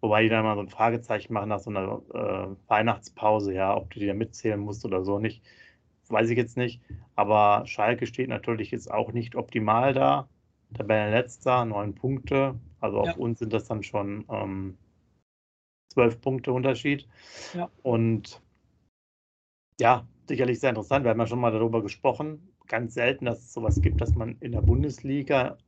Wobei 0.00 0.22
die 0.22 0.28
dann 0.28 0.44
mal 0.44 0.56
so 0.56 0.60
ein 0.60 0.68
Fragezeichen 0.68 1.32
machen 1.32 1.48
nach 1.48 1.60
so 1.60 1.70
einer 1.70 2.02
äh, 2.12 2.68
Weihnachtspause, 2.68 3.54
ja, 3.54 3.74
ob 3.74 3.90
du 3.90 4.00
die 4.00 4.06
da 4.06 4.12
mitzählen 4.12 4.60
musst 4.60 4.84
oder 4.84 5.02
so 5.02 5.18
nicht, 5.18 5.42
weiß 6.08 6.28
ich 6.28 6.36
jetzt 6.36 6.58
nicht. 6.58 6.82
Aber 7.14 7.62
Schalke 7.66 8.06
steht 8.06 8.28
natürlich 8.28 8.70
jetzt 8.70 8.90
auch 8.90 9.12
nicht 9.12 9.34
optimal 9.34 9.94
da. 9.94 10.28
Tabellenletzter, 10.74 11.64
neun 11.64 11.94
Punkte. 11.94 12.56
Also 12.80 13.00
auf 13.00 13.06
ja. 13.06 13.14
uns 13.14 13.38
sind 13.38 13.52
das 13.52 13.64
dann 13.64 13.82
schon 13.82 14.26
ähm, 14.28 14.76
zwölf 15.88 16.20
Punkte 16.20 16.52
Unterschied. 16.52 17.08
Ja. 17.54 17.70
Und 17.82 18.42
ja, 19.80 20.06
sicherlich 20.28 20.60
sehr 20.60 20.70
interessant. 20.70 21.04
Wir 21.04 21.10
haben 21.10 21.20
ja 21.20 21.26
schon 21.26 21.40
mal 21.40 21.52
darüber 21.52 21.82
gesprochen. 21.82 22.54
Ganz 22.66 22.94
selten, 22.94 23.26
dass 23.26 23.40
es 23.40 23.52
sowas 23.52 23.80
gibt, 23.82 24.00
dass 24.00 24.14
man 24.14 24.36
in 24.40 24.52
der 24.52 24.62
Bundesliga 24.62 25.58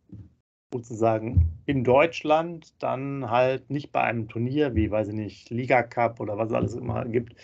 sozusagen 0.73 1.61
in 1.66 1.85
Deutschland 1.85 2.75
dann 2.83 3.31
halt 3.31 3.71
nicht 3.71 3.92
bei 3.92 4.03
einem 4.03 4.29
Turnier 4.29 4.75
wie, 4.75 4.90
weiß 4.90 5.09
ich 5.09 5.14
nicht, 5.14 5.51
Liga 5.51 5.83
Cup 5.83 6.21
oder 6.21 6.37
was 6.38 6.49
es 6.49 6.55
alles 6.55 6.75
immer 6.75 7.05
gibt 7.05 7.35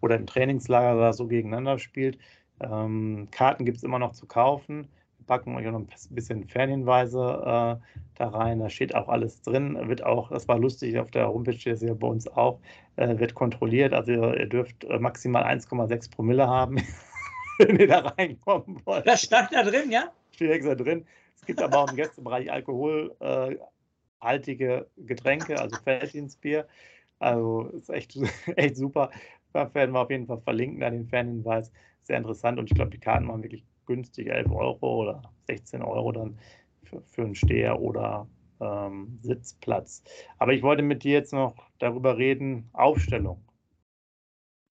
oder 0.00 0.16
im 0.16 0.26
Trainingslager 0.26 0.96
oder 0.96 1.12
so 1.12 1.26
gegeneinander 1.26 1.78
spielt. 1.78 2.18
Ähm, 2.60 3.28
Karten 3.30 3.64
gibt 3.64 3.78
es 3.78 3.84
immer 3.84 3.98
noch 3.98 4.12
zu 4.12 4.26
kaufen. 4.26 4.88
Wir 5.22 5.26
packen 5.26 5.54
euch 5.54 5.66
noch 5.66 5.78
ein 5.78 5.86
bisschen 6.10 6.48
Fernhinweise 6.48 7.20
äh, 7.20 7.76
da 8.16 8.28
rein. 8.28 8.58
Da 8.58 8.68
steht 8.68 8.92
auch 8.92 9.08
alles 9.08 9.40
drin. 9.42 9.78
Wird 9.88 10.02
auch, 10.02 10.30
das 10.30 10.48
war 10.48 10.58
lustig, 10.58 10.98
auf 10.98 11.12
der 11.12 11.28
Homepage 11.28 11.56
steht 11.56 11.74
es 11.74 11.82
ja 11.82 11.94
bei 11.94 12.08
uns 12.08 12.26
auch, 12.26 12.58
äh, 12.96 13.16
wird 13.18 13.34
kontrolliert. 13.34 13.94
Also 13.94 14.10
ihr, 14.10 14.36
ihr 14.36 14.48
dürft 14.48 14.82
äh, 14.82 14.98
maximal 14.98 15.44
1,6 15.44 16.10
Promille 16.10 16.48
haben, 16.48 16.82
wenn 17.58 17.76
ihr 17.76 17.86
da 17.86 18.00
reinkommen 18.00 18.84
wollt. 18.84 19.06
Das 19.06 19.22
stand 19.22 19.52
da 19.52 19.62
drin, 19.62 19.92
ja? 19.92 20.10
Steht 20.32 20.50
extra 20.50 20.74
drin. 20.74 21.06
Es 21.36 21.46
gibt 21.46 21.62
aber 21.62 21.78
auch 21.78 21.90
im 21.90 21.94
Gästebereich 21.94 22.50
alkoholhaltige 22.50 24.88
Getränke, 24.96 25.60
also 25.60 25.76
Felddienstbier. 25.84 26.66
Also 27.20 27.68
ist 27.78 27.90
echt, 27.90 28.16
echt 28.56 28.76
super. 28.76 29.12
Da 29.52 29.72
werden 29.72 29.94
wir 29.94 30.00
auf 30.00 30.10
jeden 30.10 30.26
Fall 30.26 30.40
verlinken, 30.40 30.80
da 30.80 30.90
den 30.90 31.06
Fanhinweis. 31.06 31.70
Sehr 32.02 32.16
interessant 32.16 32.58
und 32.58 32.68
ich 32.68 32.74
glaube, 32.74 32.90
die 32.90 32.98
Karten 32.98 33.28
waren 33.28 33.44
wirklich 33.44 33.64
günstig, 33.86 34.28
11 34.28 34.50
Euro 34.50 35.02
oder 35.02 35.22
16 35.46 35.82
Euro 35.82 36.12
dann 36.12 36.38
für, 36.84 37.02
für 37.02 37.22
einen 37.22 37.34
Steher 37.34 37.80
oder 37.80 38.26
ähm, 38.60 39.18
Sitzplatz. 39.22 40.02
Aber 40.38 40.52
ich 40.52 40.62
wollte 40.62 40.82
mit 40.82 41.04
dir 41.04 41.12
jetzt 41.12 41.32
noch 41.32 41.54
darüber 41.78 42.16
reden, 42.16 42.68
Aufstellung. 42.72 43.42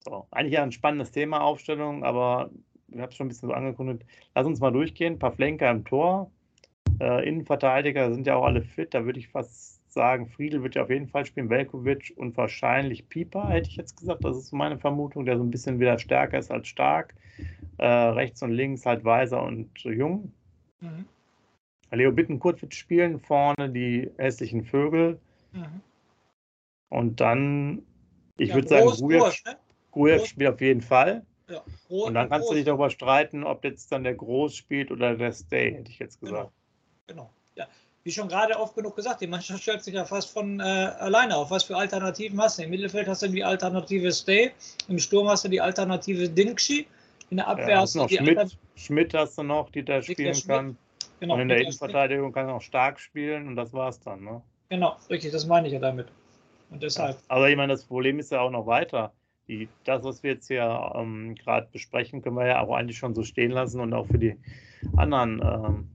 So, 0.04 0.28
eigentlich 0.32 0.54
ja 0.54 0.64
ein 0.64 0.72
spannendes 0.72 1.12
Thema, 1.12 1.42
Aufstellung, 1.42 2.04
aber 2.04 2.50
ich 2.88 3.00
habe 3.00 3.10
es 3.12 3.16
schon 3.16 3.28
ein 3.28 3.30
bisschen 3.30 3.50
so 3.50 3.54
angekündigt. 3.54 4.06
Lass 4.36 4.48
uns 4.48 4.60
mal 4.60 4.72
durchgehen. 4.72 5.20
Paar 5.20 5.32
Flenker 5.32 5.70
im 5.70 5.86
Tor, 5.86 6.32
äh, 7.00 7.28
Innenverteidiger 7.28 8.14
sind 8.14 8.28
ja 8.28 8.36
auch 8.36 8.46
alle 8.46 8.64
fit. 8.64 8.94
Da 8.94 9.06
würde 9.06 9.20
ich 9.20 9.30
fast 9.30 9.81
sagen, 9.94 10.28
Friedel 10.28 10.64
wird 10.64 10.76
ja 10.76 10.84
auf 10.84 10.90
jeden 10.90 11.08
Fall 11.08 11.26
spielen, 11.26 11.50
Velkovic 11.50 12.14
und 12.16 12.38
wahrscheinlich 12.38 13.08
Pieper, 13.10 13.50
hätte 13.50 13.70
ich 13.70 13.76
jetzt 13.76 13.98
gesagt. 13.98 14.24
Das 14.24 14.38
ist 14.38 14.50
so 14.50 14.56
meine 14.56 14.78
Vermutung, 14.78 15.26
der 15.26 15.38
so 15.38 15.44
ein 15.44 15.52
bisschen 15.52 15.80
wieder 15.80 16.00
stärker 16.00 16.40
ist 16.40 16.52
als 16.52 16.68
stark. 16.68 17.14
Äh, 17.78 17.86
rechts 17.86 18.42
und 18.44 18.52
links 18.52 18.86
halt 18.86 19.04
Weiser 19.04 19.44
und 19.44 19.78
Jung. 19.80 20.34
Mhm. 20.80 21.06
Leo 21.92 22.12
Bittenkurt 22.12 22.62
wird 22.62 22.74
spielen, 22.74 23.20
vorne 23.20 23.70
die 23.70 24.10
hässlichen 24.18 24.64
Vögel. 24.64 25.20
Mhm. 25.52 25.82
Und 26.90 27.20
dann, 27.20 27.84
ich 28.38 28.50
ja, 28.50 28.56
würde 28.56 28.68
sagen, 28.68 28.90
Grujew 29.92 30.20
ne? 30.20 30.26
spielt 30.26 30.54
auf 30.54 30.62
jeden 30.62 30.82
Fall. 30.82 31.26
Ja, 31.50 31.62
und 31.90 32.14
dann 32.14 32.30
kannst 32.30 32.48
groß. 32.48 32.52
du 32.52 32.56
dich 32.56 32.66
darüber 32.66 32.90
streiten, 32.90 33.44
ob 33.44 33.66
jetzt 33.66 33.92
dann 33.92 34.04
der 34.06 34.16
Groß 34.16 34.56
spielt 34.56 34.92
oder 34.92 35.16
der 35.16 35.34
Stay, 35.34 35.74
hätte 35.74 35.92
ich 35.92 36.00
jetzt 36.00 36.20
genau. 36.22 36.32
gesagt. 36.32 36.52
Genau. 37.08 37.24
Genau. 37.24 37.41
Wie 38.04 38.12
schon 38.12 38.28
gerade 38.28 38.60
oft 38.60 38.76
genug 38.76 38.96
gesagt, 38.96 39.22
die 39.22 39.28
Mannschaft 39.28 39.62
stellt 39.62 39.84
sich 39.84 39.94
ja 39.94 40.06
fast 40.06 40.32
von 40.32 40.60
äh, 40.60 40.64
alleine 40.64 41.36
auf. 41.36 41.52
Was 41.52 41.64
für 41.64 41.78
Alternativen 41.78 42.42
hast 42.42 42.58
du? 42.58 42.64
Im 42.64 42.72
Mittelfeld 42.72 43.08
hast 43.08 43.22
du 43.22 43.28
die 43.28 43.44
Alternative 43.44 44.12
Stay, 44.12 44.52
im 44.88 44.98
Sturm 44.98 45.28
hast 45.28 45.46
du 45.46 45.50
die 45.50 45.62
Alternative 45.62 46.28
Dinkshi, 46.28 46.88
in 47.30 47.38
der 47.38 47.48
Abwehr 47.48 47.70
ja, 47.70 47.82
hast 47.82 47.96
du 47.96 48.06
die 48.08 48.18
Schmidt, 48.18 48.38
Alter 48.38 48.56
Schmidt 48.76 49.14
hast 49.14 49.38
du 49.38 49.44
noch, 49.44 49.70
die 49.70 49.84
da 49.84 50.02
spielen 50.02 50.36
kann. 50.48 50.78
Genau, 51.20 51.36
und 51.36 51.42
in 51.42 51.50
der 51.50 51.60
Innenverteidigung 51.60 52.32
kann 52.32 52.48
er 52.48 52.56
auch 52.56 52.62
stark 52.62 53.00
spielen 53.00 53.48
und 53.48 53.56
das 53.56 53.72
war's 53.74 54.00
dann. 54.00 54.24
Ne? 54.24 54.42
Genau, 54.70 54.98
richtig, 55.10 55.32
das 55.32 55.46
meine 55.46 55.68
ich 55.68 55.74
ja 55.74 55.80
damit. 55.80 56.08
Und 56.72 56.82
deshalb. 56.82 57.16
Ja, 57.16 57.22
aber 57.28 57.50
ich 57.50 57.56
meine, 57.56 57.74
das 57.74 57.84
Problem 57.84 58.18
ist 58.18 58.32
ja 58.32 58.42
auch 58.42 58.50
noch 58.50 58.66
weiter. 58.66 59.14
Die, 59.48 59.68
das, 59.84 60.04
was 60.04 60.24
wir 60.24 60.32
jetzt 60.32 60.48
hier 60.48 60.92
ähm, 60.96 61.36
gerade 61.36 61.68
besprechen, 61.72 62.22
können 62.24 62.38
wir 62.38 62.48
ja 62.48 62.62
auch 62.62 62.74
eigentlich 62.74 62.98
schon 62.98 63.14
so 63.14 63.24
stehen 63.24 63.52
lassen 63.52 63.82
und 63.82 63.94
auch 63.94 64.08
für 64.08 64.18
die 64.18 64.36
anderen 64.98 65.42
ähm, 65.44 65.90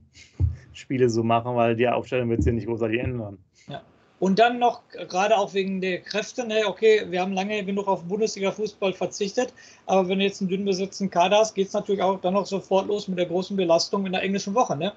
Spiele 0.77 1.09
so 1.09 1.23
machen, 1.23 1.55
weil 1.55 1.75
die 1.75 1.87
Aufstellung 1.87 2.29
wird 2.29 2.43
sich 2.43 2.53
nicht 2.53 2.67
großartig 2.67 2.99
ändern. 2.99 3.37
Ja. 3.67 3.81
Und 4.19 4.39
dann 4.39 4.57
noch, 4.57 4.81
gerade 4.89 5.37
auch 5.37 5.53
wegen 5.53 5.79
der 5.79 5.99
Kräfte, 6.01 6.47
ne, 6.47 6.63
okay, 6.65 7.05
wir 7.09 7.21
haben 7.21 7.33
lange 7.33 7.63
genug 7.63 7.87
auf 7.87 8.03
Bundesliga-Fußball 8.05 8.93
verzichtet, 8.93 9.53
aber 9.85 10.09
wenn 10.09 10.17
du 10.17 10.25
jetzt 10.25 10.41
einen 10.41 10.49
dünn 10.49 10.65
besetzten 10.65 11.11
Kader 11.11 11.37
hast, 11.37 11.53
geht 11.53 11.67
es 11.67 11.73
natürlich 11.73 12.01
auch 12.01 12.19
dann 12.19 12.33
noch 12.33 12.47
sofort 12.47 12.87
los 12.87 13.07
mit 13.07 13.19
der 13.19 13.27
großen 13.27 13.55
Belastung 13.55 14.07
in 14.07 14.13
der 14.13 14.23
englischen 14.23 14.55
Woche. 14.55 14.75
Ne? 14.75 14.91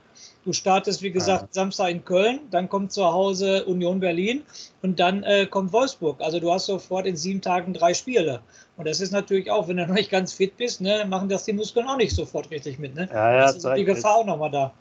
Du 0.46 0.54
startest, 0.54 1.02
wie 1.02 1.10
gesagt, 1.10 1.42
ja. 1.42 1.48
Samstag 1.50 1.90
in 1.90 2.02
Köln, 2.02 2.40
dann 2.50 2.70
kommt 2.70 2.92
zu 2.92 3.04
Hause 3.04 3.66
Union 3.66 4.00
Berlin 4.00 4.42
und 4.80 4.98
dann 4.98 5.22
äh, 5.24 5.44
kommt 5.44 5.74
Wolfsburg. 5.74 6.22
Also 6.22 6.40
du 6.40 6.50
hast 6.50 6.64
sofort 6.64 7.04
in 7.04 7.16
sieben 7.16 7.42
Tagen 7.42 7.74
drei 7.74 7.92
Spiele. 7.92 8.40
Und 8.78 8.88
das 8.88 9.00
ist 9.00 9.10
natürlich 9.10 9.50
auch, 9.50 9.68
wenn 9.68 9.76
du 9.76 9.86
noch 9.86 9.94
nicht 9.94 10.10
ganz 10.10 10.32
fit 10.32 10.56
bist, 10.56 10.80
ne, 10.80 11.04
machen 11.06 11.28
das 11.28 11.44
die 11.44 11.52
Muskeln 11.52 11.86
auch 11.86 11.98
nicht 11.98 12.16
sofort 12.16 12.50
richtig 12.50 12.78
mit. 12.78 12.94
Ne? 12.94 13.06
Ja, 13.12 13.32
ja, 13.32 13.40
das 13.52 13.56
ist 13.56 13.68
die 13.76 13.84
Gefahr 13.84 14.16
auch 14.16 14.24
nochmal 14.24 14.50
da 14.50 14.72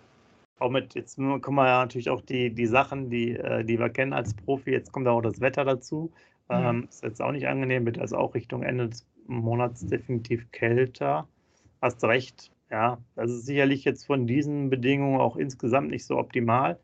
auch 0.59 0.69
mit, 0.69 0.95
jetzt 0.95 1.17
kommen 1.17 1.55
wir 1.55 1.67
ja 1.67 1.79
natürlich 1.79 2.09
auch 2.09 2.21
die, 2.21 2.53
die 2.53 2.65
Sachen, 2.65 3.09
die, 3.09 3.31
äh, 3.31 3.63
die 3.63 3.79
wir 3.79 3.89
kennen 3.89 4.13
als 4.13 4.33
Profi, 4.33 4.71
jetzt 4.71 4.91
kommt 4.91 5.07
auch 5.07 5.21
das 5.21 5.41
Wetter 5.41 5.65
dazu. 5.65 6.11
Mhm. 6.49 6.55
Ähm, 6.55 6.87
ist 6.89 7.03
jetzt 7.03 7.21
auch 7.21 7.31
nicht 7.31 7.47
angenehm, 7.47 7.85
wird 7.85 7.99
also 7.99 8.17
auch 8.17 8.33
Richtung 8.33 8.63
Ende 8.63 8.89
des 8.89 9.05
Monats 9.27 9.85
definitiv 9.85 10.51
kälter. 10.51 11.27
Hast 11.81 12.03
recht, 12.03 12.51
ja. 12.69 12.97
Das 13.15 13.31
ist 13.31 13.45
sicherlich 13.45 13.85
jetzt 13.85 14.05
von 14.05 14.27
diesen 14.27 14.69
Bedingungen 14.69 15.21
auch 15.21 15.37
insgesamt 15.37 15.91
nicht 15.91 16.05
so 16.05 16.17
optimal. 16.17 16.79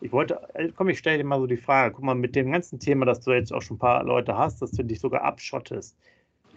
Ich 0.00 0.12
wollte, 0.12 0.40
äh, 0.54 0.70
komm, 0.74 0.88
ich 0.88 0.98
stelle 0.98 1.18
dir 1.18 1.24
mal 1.24 1.40
so 1.40 1.46
die 1.46 1.56
Frage, 1.56 1.94
guck 1.94 2.04
mal, 2.04 2.14
mit 2.14 2.36
dem 2.36 2.52
ganzen 2.52 2.78
Thema, 2.78 3.04
dass 3.04 3.20
du 3.20 3.32
jetzt 3.32 3.52
auch 3.52 3.62
schon 3.62 3.76
ein 3.76 3.80
paar 3.80 4.04
Leute 4.04 4.36
hast, 4.36 4.62
dass 4.62 4.70
du 4.70 4.84
dich 4.84 5.00
sogar 5.00 5.22
abschottest, 5.22 5.96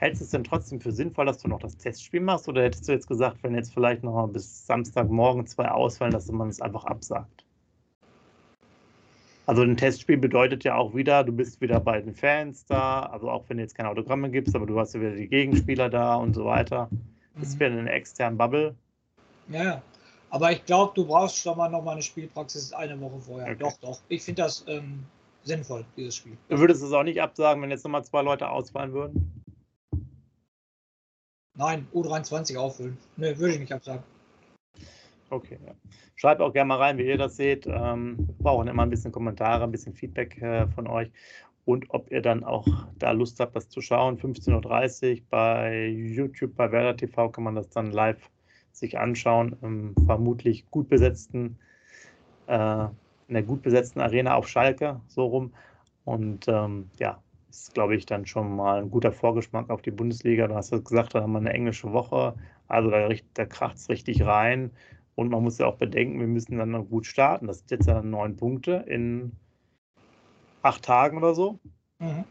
Hältst 0.01 0.19
du 0.19 0.25
es 0.25 0.31
denn 0.31 0.43
trotzdem 0.43 0.81
für 0.81 0.91
sinnvoll, 0.91 1.27
dass 1.27 1.37
du 1.37 1.47
noch 1.47 1.59
das 1.59 1.77
Testspiel 1.77 2.21
machst? 2.21 2.49
Oder 2.49 2.63
hättest 2.63 2.87
du 2.87 2.91
jetzt 2.91 3.07
gesagt, 3.07 3.37
wenn 3.43 3.53
jetzt 3.53 3.71
vielleicht 3.71 4.03
noch 4.03 4.13
mal 4.13 4.25
bis 4.25 4.65
Samstagmorgen 4.65 5.45
zwei 5.45 5.69
ausfallen, 5.69 6.11
dass 6.11 6.29
man 6.31 6.49
es 6.49 6.59
einfach 6.59 6.85
absagt? 6.85 7.45
Also 9.45 9.61
ein 9.61 9.77
Testspiel 9.77 10.17
bedeutet 10.17 10.63
ja 10.63 10.73
auch 10.75 10.95
wieder, 10.95 11.23
du 11.23 11.31
bist 11.31 11.61
wieder 11.61 11.79
bei 11.79 12.01
den 12.01 12.15
Fans 12.15 12.65
da, 12.65 13.01
also 13.01 13.29
auch 13.29 13.43
wenn 13.47 13.57
du 13.57 13.63
jetzt 13.63 13.75
keine 13.75 13.89
Autogramme 13.89 14.31
gibst, 14.31 14.55
aber 14.55 14.65
du 14.65 14.79
hast 14.79 14.95
ja 14.95 15.01
wieder 15.01 15.11
die 15.11 15.27
Gegenspieler 15.27 15.87
da 15.87 16.15
und 16.15 16.33
so 16.33 16.45
weiter. 16.45 16.89
Das 17.35 17.49
ist 17.49 17.55
mhm. 17.55 17.59
wieder 17.59 17.79
eine 17.79 17.91
externe 17.91 18.35
Bubble. 18.35 18.75
Ja, 19.49 19.83
aber 20.31 20.51
ich 20.51 20.65
glaube, 20.65 20.93
du 20.95 21.05
brauchst 21.05 21.37
schon 21.37 21.57
mal 21.57 21.69
noch 21.69 21.83
mal 21.83 21.91
eine 21.91 22.01
Spielpraxis 22.01 22.73
eine 22.73 22.99
Woche 22.99 23.19
vorher. 23.19 23.51
Okay. 23.51 23.57
Doch, 23.59 23.77
doch. 23.79 23.99
Ich 24.09 24.23
finde 24.23 24.41
das 24.41 24.65
ähm, 24.67 25.03
sinnvoll, 25.43 25.85
dieses 25.95 26.15
Spiel. 26.15 26.37
Du 26.49 26.57
würdest 26.57 26.81
es 26.81 26.91
auch 26.91 27.03
nicht 27.03 27.21
absagen, 27.21 27.61
wenn 27.61 27.69
jetzt 27.69 27.83
nochmal 27.83 28.03
zwei 28.03 28.23
Leute 28.23 28.49
ausfallen 28.49 28.93
würden? 28.93 29.40
Nein, 31.62 31.86
U23 31.93 32.58
auffüllen. 32.58 32.97
Ne, 33.17 33.38
würde 33.38 33.54
ich 33.54 33.60
nicht 33.60 33.71
absagen. 33.71 34.02
Okay, 35.30 35.60
ja. 35.63 35.74
Schreibt 36.15 36.41
auch 36.41 36.52
gerne 36.52 36.69
mal 36.69 36.80
rein, 36.80 36.97
wie 36.97 37.06
ihr 37.06 37.19
das 37.19 37.36
seht. 37.36 37.67
Ähm, 37.67 38.17
wir 38.17 38.36
brauchen 38.39 38.67
immer 38.67 38.82
ein 38.82 38.89
bisschen 38.89 39.12
Kommentare, 39.12 39.63
ein 39.63 39.71
bisschen 39.71 39.93
Feedback 39.93 40.41
äh, 40.41 40.65
von 40.69 40.88
euch 40.88 41.12
und 41.65 41.86
ob 41.89 42.12
ihr 42.12 42.24
dann 42.24 42.43
auch 42.43 42.65
da 42.97 43.12
Lust 43.12 43.39
habt, 43.39 43.56
das 43.56 43.69
zu 43.69 43.80
schauen. 43.80 44.17
15.30 44.17 45.17
Uhr 45.17 45.21
bei 45.30 45.86
YouTube, 45.88 46.56
bei 46.56 46.71
Werder 46.71 46.97
TV 46.97 47.30
kann 47.30 47.43
man 47.43 47.54
das 47.54 47.69
dann 47.69 47.91
live 47.91 48.32
sich 48.71 48.97
anschauen. 48.97 49.56
Im 49.62 49.93
vermutlich 50.08 50.65
gut 50.71 50.89
besetzten, 50.89 51.60
äh, 52.47 52.86
in 53.28 53.36
der 53.36 53.43
gut 53.43 53.62
besetzten 53.62 54.02
Arena 54.02 54.34
auf 54.34 54.47
Schalke, 54.47 55.00
so 55.08 55.28
rum. 55.28 55.54
Und 56.06 56.47
ähm, 56.47 56.89
ja, 56.97 57.21
ist, 57.51 57.73
glaube 57.73 57.95
ich, 57.95 58.05
dann 58.05 58.25
schon 58.25 58.55
mal 58.55 58.81
ein 58.81 58.91
guter 58.91 59.11
Vorgeschmack 59.11 59.69
auf 59.69 59.81
die 59.81 59.91
Bundesliga. 59.91 60.47
Du 60.47 60.55
hast 60.55 60.71
ja 60.71 60.79
gesagt, 60.79 61.15
da 61.15 61.21
haben 61.21 61.33
wir 61.33 61.39
eine 61.39 61.53
englische 61.53 61.91
Woche. 61.91 62.35
Also 62.67 62.89
da, 62.89 63.09
da 63.33 63.45
kracht 63.45 63.77
es 63.77 63.89
richtig 63.89 64.23
rein. 64.25 64.71
Und 65.15 65.29
man 65.29 65.43
muss 65.43 65.57
ja 65.57 65.67
auch 65.67 65.75
bedenken, 65.75 66.19
wir 66.19 66.27
müssen 66.27 66.57
dann 66.57 66.71
noch 66.71 66.85
gut 66.85 67.05
starten. 67.05 67.47
Das 67.47 67.59
sind 67.59 67.71
jetzt 67.71 67.87
ja 67.87 68.01
neun 68.01 68.37
Punkte 68.37 68.85
in 68.87 69.33
acht 70.61 70.83
Tagen 70.83 71.17
oder 71.17 71.35
so. 71.35 71.59
Mhm. 71.99 72.23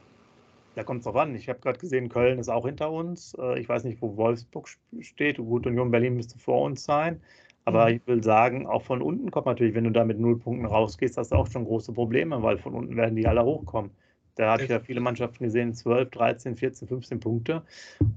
Da 0.74 0.84
kommt 0.84 1.00
es 1.00 1.04
drauf 1.04 1.16
an. 1.16 1.34
Ich 1.34 1.48
habe 1.48 1.60
gerade 1.60 1.78
gesehen, 1.78 2.08
Köln 2.08 2.38
ist 2.38 2.48
auch 2.48 2.64
hinter 2.64 2.90
uns. 2.90 3.34
Äh, 3.38 3.60
ich 3.60 3.68
weiß 3.68 3.84
nicht, 3.84 4.00
wo 4.00 4.16
Wolfsburg 4.16 4.68
steht. 5.00 5.36
Gut, 5.36 5.66
Union 5.66 5.90
Berlin 5.90 6.14
müsste 6.14 6.38
vor 6.38 6.62
uns 6.62 6.84
sein. 6.84 7.20
Aber 7.64 7.88
mhm. 7.88 7.96
ich 7.96 8.06
will 8.06 8.22
sagen, 8.22 8.66
auch 8.66 8.82
von 8.82 9.02
unten 9.02 9.30
kommt 9.30 9.46
natürlich, 9.46 9.74
wenn 9.74 9.84
du 9.84 9.90
da 9.90 10.04
mit 10.04 10.18
null 10.18 10.38
Punkten 10.38 10.66
rausgehst, 10.66 11.16
hast 11.16 11.32
du 11.32 11.36
auch 11.36 11.46
schon 11.46 11.64
große 11.64 11.92
Probleme, 11.92 12.42
weil 12.42 12.58
von 12.58 12.74
unten 12.74 12.96
werden 12.96 13.16
die 13.16 13.26
alle 13.26 13.44
hochkommen. 13.44 13.90
Da 14.40 14.52
habe 14.52 14.62
ich 14.62 14.70
ja 14.70 14.80
viele 14.80 15.00
Mannschaften 15.00 15.44
gesehen, 15.44 15.74
12, 15.74 16.10
13, 16.12 16.56
14, 16.56 16.88
15 16.88 17.20
Punkte. 17.20 17.62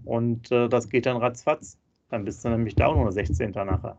Und 0.06 0.50
äh, 0.54 0.70
das 0.70 0.88
geht 0.88 1.06
dann 1.06 1.18
ratzfatz. 1.18 1.78
Dann 2.10 2.24
bist 2.24 2.46
du 2.46 2.50
nämlich 2.50 2.76
da 2.76 2.88
auch 2.88 2.96
nur 2.96 3.12
16. 3.12 3.52
nachher. 3.52 3.98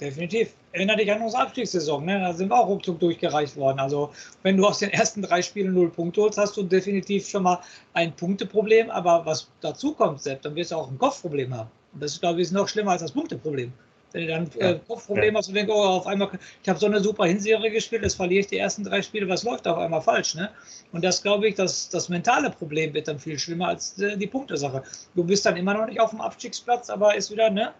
Definitiv. 0.00 0.54
Erinnere 0.72 0.96
dich 0.96 1.12
an 1.12 1.20
unsere 1.20 1.42
Abstiegssaison. 1.42 2.06
Ne? 2.06 2.18
Da 2.18 2.32
sind 2.32 2.48
wir 2.48 2.58
auch 2.58 2.66
ruckzuck 2.66 2.98
durchgereicht 2.98 3.58
worden. 3.58 3.78
Also, 3.78 4.10
wenn 4.42 4.56
du 4.56 4.64
aus 4.64 4.78
den 4.78 4.88
ersten 4.88 5.20
drei 5.20 5.42
Spielen 5.42 5.74
null 5.74 5.90
Punkte 5.90 6.22
holst, 6.22 6.38
hast 6.38 6.56
du 6.56 6.62
definitiv 6.62 7.28
schon 7.28 7.42
mal 7.42 7.60
ein 7.92 8.16
Punkteproblem. 8.16 8.88
Aber 8.88 9.26
was 9.26 9.50
dazu 9.60 9.92
kommt, 9.92 10.22
Sepp, 10.22 10.40
dann 10.40 10.54
wirst 10.54 10.70
du 10.70 10.76
auch 10.76 10.90
ein 10.90 10.96
Kopfproblem 10.96 11.54
haben. 11.54 11.70
Und 11.92 12.02
das 12.02 12.12
ist, 12.12 12.20
glaube 12.22 12.40
ich, 12.40 12.50
noch 12.52 12.68
schlimmer 12.68 12.92
als 12.92 13.02
das 13.02 13.12
Punkteproblem. 13.12 13.70
Wenn 14.12 14.22
du 14.22 14.28
dann 14.28 14.50
äh, 14.58 14.78
Kopfproblem 14.86 15.34
ja. 15.34 15.38
hast 15.38 15.48
und 15.48 15.54
denkst, 15.54 15.72
oh, 15.72 15.82
auf 15.82 16.06
einmal, 16.06 16.30
ich 16.62 16.68
habe 16.68 16.78
so 16.78 16.86
eine 16.86 17.00
super 17.00 17.26
Hinserie 17.26 17.70
gespielt, 17.70 18.02
jetzt 18.02 18.14
verliere 18.14 18.40
ich 18.40 18.46
die 18.48 18.58
ersten 18.58 18.84
drei 18.84 19.02
Spiele, 19.02 19.28
was 19.28 19.44
läuft 19.44 19.68
auf 19.68 19.78
einmal 19.78 20.02
falsch, 20.02 20.34
ne? 20.34 20.50
Und 20.92 21.04
das 21.04 21.22
glaube 21.22 21.48
ich, 21.48 21.54
das, 21.54 21.88
das 21.88 22.08
mentale 22.08 22.50
Problem 22.50 22.92
wird 22.92 23.06
dann 23.06 23.18
viel 23.18 23.38
schlimmer 23.38 23.68
als 23.68 23.98
äh, 24.00 24.16
die 24.16 24.26
Punktesache. 24.26 24.82
Du 25.14 25.22
bist 25.22 25.46
dann 25.46 25.56
immer 25.56 25.74
noch 25.74 25.86
nicht 25.86 26.00
auf 26.00 26.10
dem 26.10 26.20
Abstiegsplatz, 26.20 26.90
aber 26.90 27.14
ist 27.14 27.30
wieder, 27.30 27.50
ne? 27.50 27.72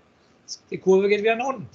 Die 0.70 0.78
Kurve 0.78 1.08
geht 1.08 1.22
wieder 1.22 1.36
nach 1.36 1.48
unten. 1.48 1.68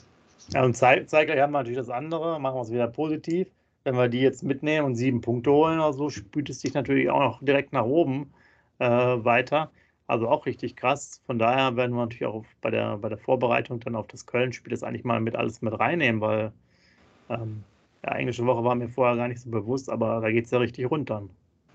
Ja, 0.54 0.64
und 0.64 0.76
Zeitgleich 0.76 1.40
haben 1.40 1.52
wir 1.52 1.60
natürlich 1.60 1.78
das 1.78 1.90
andere, 1.90 2.40
machen 2.40 2.56
wir 2.56 2.62
es 2.62 2.72
wieder 2.72 2.88
positiv. 2.88 3.48
Wenn 3.84 3.96
wir 3.96 4.08
die 4.08 4.20
jetzt 4.20 4.44
mitnehmen 4.44 4.86
und 4.86 4.96
sieben 4.96 5.22
Punkte 5.22 5.52
holen 5.52 5.80
oder 5.80 5.94
so, 5.94 6.10
spült 6.10 6.50
es 6.50 6.62
sich 6.62 6.74
natürlich 6.74 7.10
auch 7.10 7.20
noch 7.20 7.44
direkt 7.44 7.74
nach 7.74 7.86
oben 7.86 8.34
äh, 8.80 8.88
weiter. 8.88 9.70
Also 10.08 10.28
auch 10.28 10.46
richtig 10.46 10.76
krass. 10.76 11.22
Von 11.26 11.40
daher 11.40 11.76
werden 11.76 11.96
wir 11.96 12.02
natürlich 12.02 12.26
auch 12.26 12.46
bei 12.62 12.70
der, 12.70 12.98
bei 12.98 13.10
der 13.10 13.18
Vorbereitung 13.18 13.80
dann 13.80 13.96
auf 13.96 14.08
das 14.08 14.26
Köln-Spiel 14.26 14.72
das 14.72 14.84
eigentlich 14.84 15.04
mal 15.04 15.20
mit 15.20 15.36
alles 15.36 15.62
mit 15.62 15.78
reinnehmen, 15.80 16.22
weil 16.22 16.52
ähm, 17.30 17.64
ja, 18.06 18.16
englische 18.16 18.46
Woche 18.46 18.64
war 18.64 18.76
mir 18.76 18.90
vorher 18.90 19.16
gar 19.16 19.28
nicht 19.28 19.42
so 19.42 19.50
bewusst, 19.50 19.90
aber 19.90 20.22
da 20.22 20.30
geht 20.30 20.46
es 20.46 20.52
ja 20.52 20.60
richtig 20.60 20.90
runter. 20.90 21.24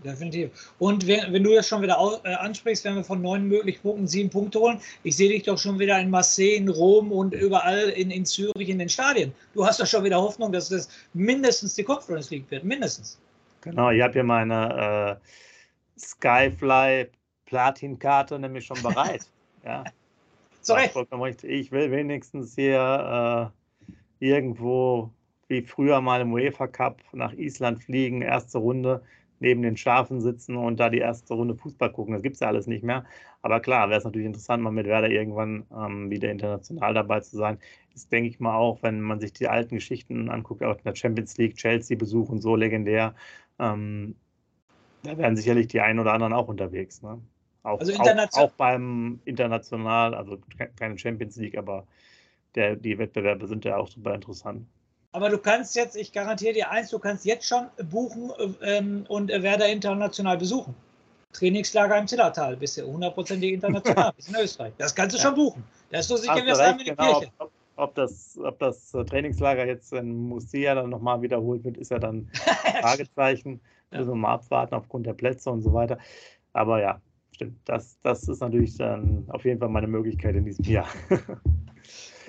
Definitiv. 0.05 0.73
Und 0.79 1.07
wenn, 1.07 1.33
wenn 1.33 1.45
du 1.45 1.55
das 1.55 1.69
schon 1.69 1.83
wieder 1.83 1.99
aus, 1.99 2.21
äh, 2.25 2.33
ansprichst, 2.33 2.85
wenn 2.85 2.95
wir 2.95 3.05
von 3.05 3.21
neun 3.21 3.47
möglichen 3.49 3.83
Punkten 3.83 4.07
sieben 4.07 4.31
Punkte 4.31 4.59
holen, 4.59 4.81
ich 5.03 5.17
sehe 5.17 5.29
dich 5.29 5.43
doch 5.43 5.59
schon 5.59 5.79
wieder 5.79 5.99
in 6.01 6.09
Marseille, 6.09 6.55
in 6.55 6.69
Rom 6.69 7.13
und 7.13 7.35
überall 7.35 7.91
in, 7.91 8.11
in 8.11 8.25
Zürich 8.25 8.69
in 8.69 8.79
den 8.79 8.89
Stadien. 8.89 9.33
Du 9.53 9.67
hast 9.67 9.81
doch 9.81 9.87
schon 9.87 10.05
wieder 10.05 10.17
Hoffnung, 10.17 10.53
dass 10.53 10.71
das 10.71 10.89
mindestens 11.13 11.75
die 11.75 11.85
Conference 11.85 12.31
League 12.31 12.51
wird. 12.51 12.65
Mindestens. 12.65 13.19
Genau, 13.61 13.91
ich 13.91 14.01
habe 14.01 14.15
hier 14.15 14.25
meine 14.25 15.19
äh, 15.21 16.01
Skyfly 16.01 17.09
Platinkarte 17.51 18.39
nämlich 18.39 18.65
schon 18.65 18.81
bereit. 18.81 19.29
ja. 19.65 19.85
Zu 20.61 20.75
Recht. 20.75 20.95
Ich 21.43 21.73
will 21.73 21.91
wenigstens 21.91 22.55
hier 22.55 23.53
äh, 24.21 24.25
irgendwo 24.25 25.11
wie 25.49 25.63
früher 25.63 26.01
mal 26.01 26.21
im 26.21 26.33
UEFA 26.33 26.69
Cup 26.69 27.01
nach 27.13 27.33
Island 27.33 27.83
fliegen, 27.83 28.23
erste 28.23 28.59
Runde 28.59 29.03
neben 29.41 29.63
den 29.63 29.77
Schafen 29.77 30.21
sitzen 30.21 30.55
und 30.57 30.79
da 30.79 30.91
die 30.91 30.99
erste 30.99 31.35
Runde 31.35 31.57
Fußball 31.57 31.91
gucken. 31.91 32.13
Das 32.13 32.23
gibt 32.23 32.35
es 32.35 32.41
ja 32.41 32.47
alles 32.47 32.69
nicht 32.69 32.85
mehr. 32.85 33.05
Aber 33.43 33.59
klar, 33.59 33.89
wäre 33.89 33.99
es 33.99 34.05
natürlich 34.05 34.27
interessant, 34.27 34.63
mal 34.63 34.71
mit 34.71 34.87
Werder 34.87 35.11
irgendwann 35.11 35.67
ähm, 35.77 36.09
wieder 36.09 36.31
international 36.31 36.95
dabei 36.95 37.21
zu 37.21 37.37
sein. 37.37 37.59
Ist, 37.95 38.13
denke 38.13 38.29
ich 38.29 38.39
mal, 38.39 38.55
auch, 38.55 38.81
wenn 38.83 39.01
man 39.01 39.19
sich 39.19 39.33
die 39.33 39.49
alten 39.49 39.75
Geschichten 39.75 40.29
anguckt, 40.29 40.63
auch 40.63 40.77
in 40.77 40.85
der 40.85 40.95
Champions 40.95 41.37
League, 41.37 41.57
Chelsea-Besuch 41.57 42.29
und 42.29 42.43
so 42.43 42.55
legendär. 42.55 43.15
Ähm, 43.59 44.15
da 45.03 45.17
werden 45.19 45.37
sicherlich 45.37 45.67
die 45.67 45.81
einen 45.81 45.99
oder 45.99 46.13
anderen 46.13 46.35
auch 46.35 46.47
unterwegs. 46.47 47.03
Ne? 47.03 47.19
Auch, 47.63 47.79
also 47.79 47.93
auch, 47.95 48.33
auch, 48.39 48.53
beim 48.53 49.21
international, 49.25 50.15
also 50.15 50.39
keine 50.77 50.97
Champions 50.99 51.37
League, 51.37 51.59
aber 51.59 51.87
der, 52.55 52.77
die 52.77 52.99
Wettbewerbe 52.99 53.47
sind 53.47 53.65
ja 53.65 53.77
auch 53.77 53.89
super 53.89 54.15
interessant. 54.15 54.67
Aber 55.13 55.29
du 55.29 55.39
kannst 55.39 55.75
jetzt, 55.77 55.97
ich 55.97 56.13
garantiere 56.13 56.55
dir 56.55 56.71
eins, 56.71 56.91
du 56.91 56.99
kannst 56.99 57.25
jetzt 57.25 57.47
schon 57.47 57.67
buchen 57.91 58.33
ähm, 58.63 59.05
und 59.09 59.29
Werder 59.29 59.69
international 59.69 60.39
besuchen. 60.39 60.75
Trainingslager 61.33 61.99
im 61.99 62.07
Zillertal, 62.07 62.57
bist 62.57 62.79
du 62.79 62.87
hundertprozentig 62.87 63.53
international, 63.53 64.13
bist 64.17 64.29
in 64.29 64.37
Österreich. 64.37 64.73
Das 64.79 64.95
kannst 64.95 65.15
du 65.15 65.19
ja. 65.19 65.27
schon 65.27 65.35
buchen. 65.35 65.65
Das 65.91 66.03
ist 66.03 66.09
so 66.09 66.17
sicher 66.17 66.37
wie 66.37 66.47
das 66.47 66.77
die 66.77 66.85
genau, 66.85 67.19
Kirche. 67.19 67.33
Ob, 67.39 67.51
ob, 67.77 67.95
das, 67.95 68.39
ob 68.43 68.59
das 68.59 68.91
Trainingslager 68.91 69.67
jetzt 69.67 69.93
in 69.93 70.29
Musia 70.29 70.75
dann 70.75 70.91
nochmal 70.91 71.23
wiederholt 71.23 71.65
wird, 71.65 71.77
ist 71.77 71.91
ja 71.91 71.99
dann 71.99 72.29
Fragezeichen. 72.81 73.61
ja. 73.91 73.99
Müssen 73.99 74.13
wir 74.13 74.17
mal 74.17 74.35
abwarten 74.35 74.75
aufgrund 74.75 75.07
der 75.07 75.15
Plätze 75.15 75.51
und 75.51 75.63
so 75.63 75.73
weiter. 75.73 75.99
Aber 76.53 76.81
ja, 76.81 77.01
stimmt. 77.41 77.59
Das, 77.65 77.99
das 78.03 78.29
ist 78.29 78.41
natürlich 78.41 78.77
dann 78.77 79.25
auf 79.29 79.45
jeden 79.45 79.59
Fall 79.59 79.71
meine 79.71 79.87
Möglichkeit 79.87 80.37
in 80.37 80.45
diesem 80.45 80.65
Jahr. 80.65 80.89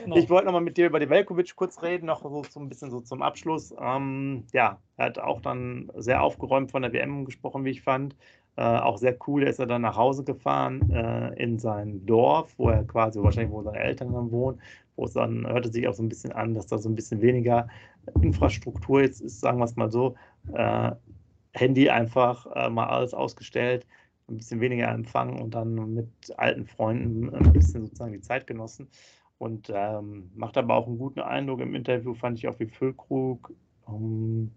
Genau. 0.03 0.15
Ich 0.15 0.31
wollte 0.31 0.45
nochmal 0.45 0.61
mit 0.61 0.77
dir 0.77 0.87
über 0.87 0.99
die 0.99 1.09
Velkovic 1.09 1.55
kurz 1.55 1.83
reden, 1.83 2.07
noch 2.07 2.23
so, 2.23 2.43
so 2.49 2.59
ein 2.59 2.69
bisschen 2.69 2.89
so 2.89 3.01
zum 3.01 3.21
Abschluss. 3.21 3.71
Ähm, 3.79 4.45
ja, 4.51 4.79
er 4.97 5.05
hat 5.05 5.19
auch 5.19 5.41
dann 5.41 5.91
sehr 5.95 6.23
aufgeräumt 6.23 6.71
von 6.71 6.81
der 6.81 6.91
WM 6.91 7.23
gesprochen, 7.23 7.65
wie 7.65 7.69
ich 7.69 7.83
fand. 7.83 8.15
Äh, 8.55 8.63
auch 8.63 8.97
sehr 8.97 9.15
cool 9.27 9.43
ist 9.43 9.59
er 9.59 9.67
dann 9.67 9.83
nach 9.83 9.97
Hause 9.97 10.23
gefahren 10.23 10.89
äh, 10.89 11.35
in 11.35 11.59
sein 11.59 12.03
Dorf, 12.07 12.55
wo 12.57 12.69
er 12.69 12.83
quasi 12.85 13.21
wahrscheinlich, 13.21 13.51
wo 13.51 13.61
seine 13.61 13.77
Eltern 13.77 14.11
dann 14.11 14.31
wohnen, 14.31 14.59
wo 14.95 15.05
es 15.05 15.13
dann 15.13 15.45
hörte 15.45 15.71
sich 15.71 15.87
auch 15.87 15.93
so 15.93 16.01
ein 16.01 16.09
bisschen 16.09 16.31
an, 16.31 16.55
dass 16.55 16.65
da 16.65 16.79
so 16.79 16.89
ein 16.89 16.95
bisschen 16.95 17.21
weniger 17.21 17.67
Infrastruktur 18.23 19.01
jetzt 19.01 19.21
ist, 19.21 19.39
sagen 19.39 19.59
wir 19.59 19.65
es 19.65 19.75
mal 19.75 19.91
so. 19.91 20.15
Äh, 20.51 20.93
Handy 21.53 21.89
einfach 21.91 22.47
äh, 22.55 22.71
mal 22.71 22.87
alles 22.87 23.13
ausgestellt, 23.13 23.85
ein 24.31 24.37
bisschen 24.37 24.61
weniger 24.61 24.87
empfangen 24.89 25.39
und 25.39 25.53
dann 25.53 25.93
mit 25.93 26.07
alten 26.37 26.65
Freunden 26.65 27.33
ein 27.33 27.53
bisschen 27.53 27.83
sozusagen 27.83 28.13
die 28.13 28.21
Zeit 28.21 28.47
genossen. 28.47 28.87
Und 29.37 29.71
ähm, 29.73 30.31
macht 30.35 30.57
aber 30.57 30.75
auch 30.75 30.87
einen 30.87 30.99
guten 30.99 31.19
Eindruck 31.19 31.61
im 31.61 31.73
Interview, 31.73 32.13
fand 32.13 32.37
ich 32.37 32.47
auch 32.47 32.59
wie 32.59 32.67
Füllkrug. 32.67 33.51
Ähm, 33.87 34.51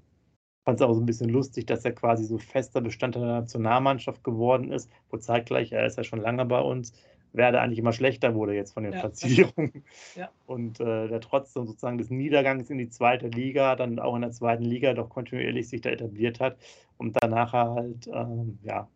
fand 0.64 0.80
es 0.80 0.86
auch 0.86 0.92
so 0.94 1.00
ein 1.00 1.06
bisschen 1.06 1.30
lustig, 1.30 1.66
dass 1.66 1.84
er 1.84 1.92
quasi 1.92 2.24
so 2.24 2.38
fester 2.38 2.80
Bestandteil 2.80 3.22
der 3.22 3.40
Nationalmannschaft 3.40 4.24
geworden 4.24 4.72
ist, 4.72 4.90
wo 5.10 5.16
zeitgleich, 5.16 5.72
er 5.72 5.86
ist 5.86 5.96
ja 5.96 6.04
schon 6.04 6.20
lange 6.20 6.44
bei 6.44 6.60
uns, 6.60 6.92
werde 7.32 7.60
eigentlich 7.60 7.78
immer 7.78 7.92
schlechter 7.92 8.34
wurde 8.34 8.54
jetzt 8.54 8.72
von 8.72 8.84
den 8.84 8.92
ja, 8.92 9.00
Platzierungen. 9.00 9.84
Ja. 10.16 10.30
Und 10.46 10.80
äh, 10.80 11.08
der 11.08 11.20
trotzdem 11.20 11.66
sozusagen 11.66 11.98
des 11.98 12.10
Niedergangs 12.10 12.70
in 12.70 12.78
die 12.78 12.88
zweite 12.88 13.28
Liga, 13.28 13.76
dann 13.76 13.98
auch 13.98 14.14
in 14.14 14.22
der 14.22 14.30
zweiten 14.30 14.64
Liga 14.64 14.94
doch 14.94 15.08
kontinuierlich 15.08 15.68
sich 15.68 15.80
da 15.80 15.90
etabliert 15.90 16.40
hat 16.40 16.56
und 16.96 17.16
danach 17.20 17.52
halt, 17.52 18.06
ähm, 18.06 18.58
ja, 18.62 18.88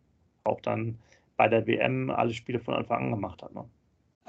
auch 0.49 0.61
dann 0.61 0.97
bei 1.37 1.47
der 1.47 1.65
WM 1.67 2.09
alle 2.09 2.33
Spiele 2.33 2.59
von 2.59 2.73
Anfang 2.73 3.05
an 3.05 3.11
gemacht 3.11 3.41
hat. 3.41 3.53
Ne? 3.53 3.65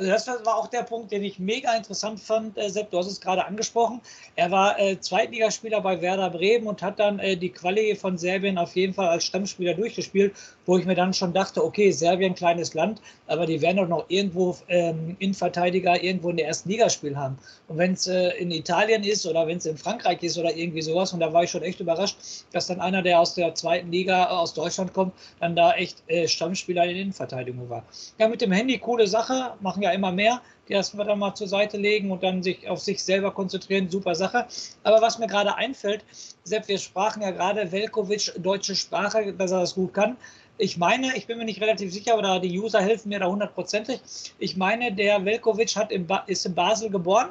Also 0.00 0.12
das 0.12 0.46
war 0.46 0.56
auch 0.56 0.68
der 0.68 0.82
Punkt, 0.82 1.12
den 1.12 1.22
ich 1.22 1.38
mega 1.38 1.76
interessant 1.76 2.20
fand, 2.20 2.56
äh, 2.56 2.70
Sepp, 2.70 2.90
du 2.90 2.96
hast 2.96 3.06
es 3.06 3.20
gerade 3.20 3.44
angesprochen. 3.44 4.00
Er 4.34 4.50
war 4.50 4.78
äh, 4.78 4.98
Zweitligaspieler 4.98 5.82
bei 5.82 6.00
Werder 6.00 6.30
Bremen 6.30 6.68
und 6.68 6.80
hat 6.80 6.98
dann 6.98 7.18
äh, 7.18 7.36
die 7.36 7.50
Quali 7.50 7.94
von 7.96 8.16
Serbien 8.16 8.56
auf 8.56 8.74
jeden 8.76 8.94
Fall 8.94 9.08
als 9.08 9.24
Stammspieler 9.24 9.74
durchgespielt, 9.74 10.34
wo 10.70 10.78
ich 10.78 10.86
mir 10.86 10.94
dann 10.94 11.12
schon 11.12 11.32
dachte, 11.32 11.64
okay, 11.64 11.90
Serbien, 11.90 12.36
kleines 12.36 12.74
Land, 12.74 13.02
aber 13.26 13.44
die 13.44 13.60
werden 13.60 13.78
doch 13.78 13.88
noch 13.88 14.04
irgendwo 14.06 14.56
ähm, 14.68 15.16
Innenverteidiger 15.18 16.00
irgendwo 16.00 16.30
in 16.30 16.36
der 16.36 16.46
ersten 16.46 16.68
Liga 16.68 16.88
spielen 16.88 17.18
haben. 17.18 17.36
Und 17.66 17.78
wenn 17.78 17.94
es 17.94 18.06
äh, 18.06 18.28
in 18.38 18.52
Italien 18.52 19.02
ist 19.02 19.26
oder 19.26 19.48
wenn 19.48 19.56
es 19.56 19.66
in 19.66 19.76
Frankreich 19.76 20.22
ist 20.22 20.38
oder 20.38 20.54
irgendwie 20.56 20.80
sowas, 20.80 21.12
und 21.12 21.18
da 21.18 21.32
war 21.32 21.42
ich 21.42 21.50
schon 21.50 21.64
echt 21.64 21.80
überrascht, 21.80 22.18
dass 22.52 22.68
dann 22.68 22.80
einer, 22.80 23.02
der 23.02 23.18
aus 23.18 23.34
der 23.34 23.52
zweiten 23.56 23.90
Liga 23.90 24.26
äh, 24.26 24.28
aus 24.28 24.54
Deutschland 24.54 24.94
kommt, 24.94 25.12
dann 25.40 25.56
da 25.56 25.72
echt 25.72 26.04
äh, 26.06 26.28
Stammspieler 26.28 26.84
in 26.84 26.90
der 26.90 27.02
Innenverteidigung 27.02 27.68
war. 27.68 27.82
Ja, 28.18 28.28
mit 28.28 28.40
dem 28.40 28.52
Handy 28.52 28.78
coole 28.78 29.08
Sache, 29.08 29.54
machen 29.58 29.82
ja 29.82 29.90
immer 29.90 30.12
mehr. 30.12 30.40
Wir 30.70 31.04
dann 31.04 31.18
mal 31.18 31.34
zur 31.34 31.48
Seite 31.48 31.76
legen 31.76 32.12
und 32.12 32.22
dann 32.22 32.44
sich 32.44 32.68
auf 32.68 32.78
sich 32.78 33.02
selber 33.02 33.32
konzentrieren. 33.32 33.90
Super 33.90 34.14
Sache. 34.14 34.46
Aber 34.84 35.02
was 35.02 35.18
mir 35.18 35.26
gerade 35.26 35.56
einfällt, 35.56 36.04
Sepp, 36.44 36.68
wir 36.68 36.78
sprachen 36.78 37.22
ja 37.22 37.32
gerade 37.32 37.72
Velkovic 37.72 38.32
deutsche 38.38 38.76
Sprache, 38.76 39.32
dass 39.32 39.50
er 39.50 39.60
das 39.60 39.74
gut 39.74 39.92
kann. 39.92 40.16
Ich 40.58 40.78
meine, 40.78 41.16
ich 41.16 41.26
bin 41.26 41.38
mir 41.38 41.44
nicht 41.44 41.60
relativ 41.60 41.92
sicher, 41.92 42.16
oder 42.16 42.38
die 42.38 42.56
User 42.56 42.80
helfen 42.80 43.08
mir 43.08 43.18
da 43.18 43.26
hundertprozentig. 43.26 44.00
Ich 44.38 44.56
meine, 44.56 44.92
der 44.92 45.24
Velkovic 45.24 45.74
hat 45.74 45.90
in 45.90 46.06
ist 46.26 46.46
in 46.46 46.54
Basel 46.54 46.88
geboren 46.88 47.30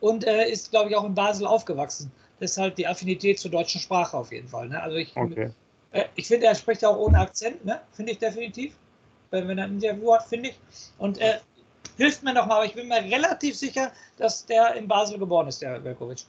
und 0.00 0.26
äh, 0.26 0.48
ist, 0.48 0.70
glaube 0.70 0.88
ich, 0.88 0.96
auch 0.96 1.04
in 1.04 1.14
Basel 1.14 1.46
aufgewachsen. 1.46 2.10
Deshalb 2.40 2.76
die 2.76 2.86
Affinität 2.86 3.38
zur 3.38 3.50
deutschen 3.50 3.82
Sprache 3.82 4.16
auf 4.16 4.32
jeden 4.32 4.48
Fall. 4.48 4.70
Ne? 4.70 4.82
Also 4.82 4.96
ich, 4.96 5.14
okay. 5.14 5.50
äh, 5.90 6.04
ich 6.14 6.26
finde, 6.26 6.46
er 6.46 6.54
spricht 6.54 6.82
auch 6.86 6.96
ohne 6.96 7.18
Akzent, 7.18 7.62
ne? 7.66 7.82
finde 7.92 8.12
ich 8.12 8.18
definitiv. 8.18 8.74
Wenn, 9.30 9.46
wenn 9.46 9.58
er 9.58 9.64
ein 9.64 9.74
Interview 9.74 10.14
hat, 10.14 10.26
finde 10.26 10.50
ich. 10.50 10.56
Und 10.98 11.18
äh, 11.18 11.38
hilft 11.96 12.22
mir 12.22 12.34
nochmal, 12.34 12.58
aber 12.58 12.66
ich 12.66 12.74
bin 12.74 12.88
mir 12.88 13.02
relativ 13.02 13.56
sicher, 13.56 13.92
dass 14.18 14.46
der 14.46 14.74
in 14.74 14.88
Basel 14.88 15.18
geboren 15.18 15.48
ist, 15.48 15.62
der 15.62 15.82
Velkovic. 15.82 16.24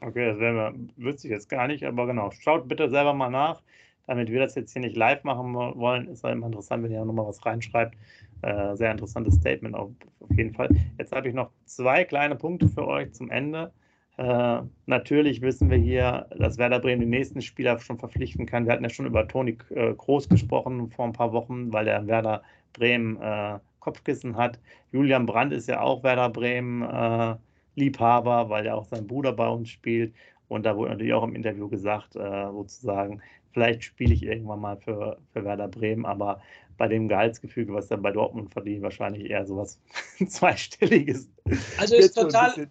Okay, 0.00 0.30
das 0.30 0.38
wäre, 0.38 0.74
wüsste 0.96 1.28
ich 1.28 1.32
jetzt 1.32 1.48
gar 1.48 1.66
nicht, 1.66 1.84
aber 1.84 2.06
genau. 2.06 2.30
Schaut 2.30 2.68
bitte 2.68 2.90
selber 2.90 3.14
mal 3.14 3.30
nach. 3.30 3.62
Damit 4.06 4.30
wir 4.30 4.40
das 4.40 4.54
jetzt 4.54 4.72
hier 4.72 4.82
nicht 4.82 4.96
live 4.96 5.24
machen 5.24 5.54
wollen, 5.54 6.08
ist 6.08 6.22
es 6.22 6.30
immer 6.30 6.46
interessant, 6.46 6.82
wenn 6.82 6.92
ihr 6.92 7.02
nochmal 7.04 7.26
was 7.26 7.44
reinschreibt. 7.46 7.96
Äh, 8.42 8.76
sehr 8.76 8.90
interessantes 8.90 9.36
Statement 9.36 9.74
auf, 9.74 9.90
auf 10.20 10.36
jeden 10.36 10.52
Fall. 10.52 10.68
Jetzt 10.98 11.12
habe 11.12 11.28
ich 11.28 11.34
noch 11.34 11.50
zwei 11.64 12.04
kleine 12.04 12.36
Punkte 12.36 12.68
für 12.68 12.86
euch 12.86 13.12
zum 13.14 13.30
Ende. 13.30 13.72
Äh, 14.18 14.60
natürlich 14.84 15.40
wissen 15.40 15.70
wir 15.70 15.78
hier, 15.78 16.26
dass 16.38 16.58
Werder 16.58 16.80
Bremen 16.80 17.00
die 17.00 17.06
nächsten 17.06 17.40
Spieler 17.40 17.78
schon 17.78 17.98
verpflichten 17.98 18.44
kann. 18.44 18.66
Wir 18.66 18.74
hatten 18.74 18.84
ja 18.84 18.90
schon 18.90 19.06
über 19.06 19.26
Toni 19.26 19.56
äh, 19.70 19.94
Groß 19.94 20.28
gesprochen 20.28 20.90
vor 20.90 21.06
ein 21.06 21.12
paar 21.12 21.32
Wochen, 21.32 21.72
weil 21.72 21.86
der 21.86 22.06
Werder 22.06 22.42
Bremen 22.74 23.16
äh, 23.20 23.58
Kopfkissen 23.84 24.36
hat. 24.36 24.58
Julian 24.92 25.26
Brandt 25.26 25.52
ist 25.52 25.68
ja 25.68 25.80
auch 25.80 26.02
Werder 26.02 26.30
Bremen 26.30 26.82
äh, 26.82 27.36
Liebhaber, 27.76 28.48
weil 28.48 28.66
er 28.66 28.76
auch 28.76 28.86
sein 28.86 29.06
Bruder 29.06 29.32
bei 29.32 29.46
uns 29.46 29.68
spielt. 29.68 30.14
Und 30.48 30.64
da 30.64 30.76
wurde 30.76 30.92
natürlich 30.92 31.12
auch 31.12 31.24
im 31.24 31.34
Interview 31.34 31.68
gesagt, 31.68 32.16
äh, 32.16 32.50
sozusagen, 32.50 33.20
vielleicht 33.52 33.84
spiele 33.84 34.14
ich 34.14 34.22
irgendwann 34.22 34.60
mal 34.60 34.76
für, 34.78 35.18
für 35.32 35.44
Werder 35.44 35.68
Bremen, 35.68 36.06
aber 36.06 36.40
bei 36.78 36.88
dem 36.88 37.08
Gehaltsgefüge, 37.08 37.72
was 37.74 37.90
er 37.90 37.98
bei 37.98 38.10
Dortmund 38.10 38.52
verdient, 38.52 38.82
wahrscheinlich 38.82 39.30
eher 39.30 39.44
sowas 39.44 39.80
zweistelliges. 40.26 41.30
Also 41.78 41.96
ist 41.96 42.14
total, 42.14 42.68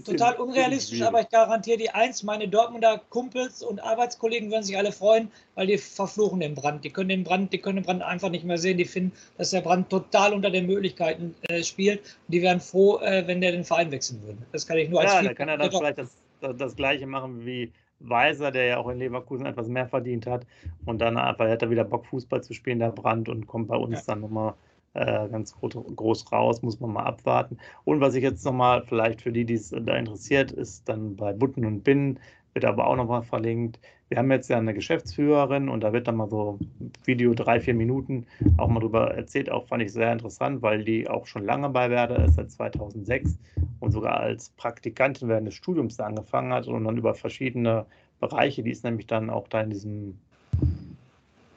Total 0.00 0.34
unrealistisch, 0.36 1.02
aber 1.02 1.20
ich 1.20 1.28
garantiere 1.28 1.76
die 1.76 1.90
eins, 1.90 2.22
meine 2.22 2.48
Dortmunder 2.48 3.00
Kumpels 3.10 3.62
und 3.62 3.82
Arbeitskollegen 3.82 4.50
würden 4.50 4.62
sich 4.62 4.76
alle 4.78 4.90
freuen, 4.90 5.30
weil 5.54 5.66
die 5.66 5.76
verfluchen 5.76 6.40
den 6.40 6.54
Brand. 6.54 6.82
Die 6.82 6.90
können 6.90 7.10
den 7.10 7.24
Brand, 7.24 7.52
die 7.52 7.58
können 7.58 7.76
den 7.76 7.84
Brand 7.84 8.02
einfach 8.02 8.30
nicht 8.30 8.44
mehr 8.44 8.56
sehen. 8.56 8.78
Die 8.78 8.86
finden, 8.86 9.12
dass 9.36 9.50
der 9.50 9.60
Brand 9.60 9.90
total 9.90 10.32
unter 10.32 10.50
den 10.50 10.66
Möglichkeiten 10.66 11.34
äh, 11.42 11.62
spielt. 11.62 12.00
Und 12.00 12.32
die 12.32 12.40
wären 12.40 12.60
froh, 12.60 12.98
äh, 13.00 13.26
wenn 13.26 13.42
der 13.42 13.52
den 13.52 13.64
Verein 13.64 13.90
wechseln 13.90 14.22
würde. 14.22 14.38
Das 14.50 14.66
kann 14.66 14.78
ich 14.78 14.88
nur 14.88 15.00
als 15.00 15.12
Ja, 15.12 15.22
da 15.22 15.34
kann 15.34 15.48
er 15.48 15.58
dann 15.58 15.70
vielleicht 15.70 15.98
das, 15.98 16.16
das, 16.40 16.56
das, 16.56 16.74
Gleiche 16.74 17.06
machen 17.06 17.44
wie 17.44 17.70
Weiser, 18.00 18.50
der 18.50 18.64
ja 18.64 18.76
auch 18.78 18.88
in 18.88 18.98
Leverkusen 18.98 19.44
etwas 19.44 19.68
mehr 19.68 19.86
verdient 19.86 20.26
hat. 20.26 20.46
Und 20.86 21.00
dann 21.02 21.18
einfach 21.18 21.48
hat 21.48 21.60
er 21.60 21.70
wieder 21.70 21.84
Bock, 21.84 22.06
Fußball 22.06 22.42
zu 22.42 22.54
spielen, 22.54 22.78
der 22.78 22.92
Brand, 22.92 23.28
und 23.28 23.46
kommt 23.46 23.68
bei 23.68 23.76
uns 23.76 23.98
ja. 23.98 24.14
dann 24.14 24.22
nochmal 24.22 24.54
äh, 24.94 25.28
ganz 25.28 25.54
groß 25.54 26.32
raus, 26.32 26.62
muss 26.62 26.80
man 26.80 26.92
mal 26.92 27.04
abwarten. 27.04 27.58
Und 27.84 28.00
was 28.00 28.14
ich 28.14 28.22
jetzt 28.22 28.44
nochmal, 28.44 28.82
vielleicht 28.82 29.22
für 29.22 29.32
die, 29.32 29.44
die 29.44 29.54
es 29.54 29.70
da 29.70 29.96
interessiert, 29.96 30.52
ist 30.52 30.88
dann 30.88 31.16
bei 31.16 31.32
Butten 31.32 31.64
und 31.64 31.82
Binnen, 31.82 32.18
wird 32.54 32.64
aber 32.64 32.86
auch 32.86 32.96
nochmal 32.96 33.22
verlinkt. 33.22 33.80
Wir 34.08 34.18
haben 34.18 34.30
jetzt 34.30 34.50
ja 34.50 34.58
eine 34.58 34.74
Geschäftsführerin 34.74 35.70
und 35.70 35.80
da 35.80 35.94
wird 35.94 36.06
dann 36.06 36.16
mal 36.16 36.28
so 36.28 36.58
Video 37.06 37.32
drei, 37.32 37.60
vier 37.60 37.72
Minuten 37.72 38.26
auch 38.58 38.68
mal 38.68 38.80
drüber 38.80 39.14
erzählt. 39.14 39.50
Auch 39.50 39.66
fand 39.66 39.82
ich 39.82 39.92
sehr 39.92 40.12
interessant, 40.12 40.60
weil 40.60 40.84
die 40.84 41.08
auch 41.08 41.26
schon 41.26 41.46
lange 41.46 41.70
bei 41.70 41.88
Werder 41.88 42.22
ist, 42.22 42.34
seit 42.34 42.50
2006 42.50 43.38
und 43.80 43.92
sogar 43.92 44.20
als 44.20 44.50
Praktikantin 44.50 45.28
während 45.28 45.46
des 45.46 45.54
Studiums 45.54 45.98
angefangen 45.98 46.52
hat 46.52 46.68
und 46.68 46.84
dann 46.84 46.98
über 46.98 47.14
verschiedene 47.14 47.86
Bereiche, 48.20 48.62
die 48.62 48.70
ist 48.70 48.84
nämlich 48.84 49.06
dann 49.06 49.30
auch 49.30 49.48
da 49.48 49.62
in 49.62 49.70
diesem 49.70 50.18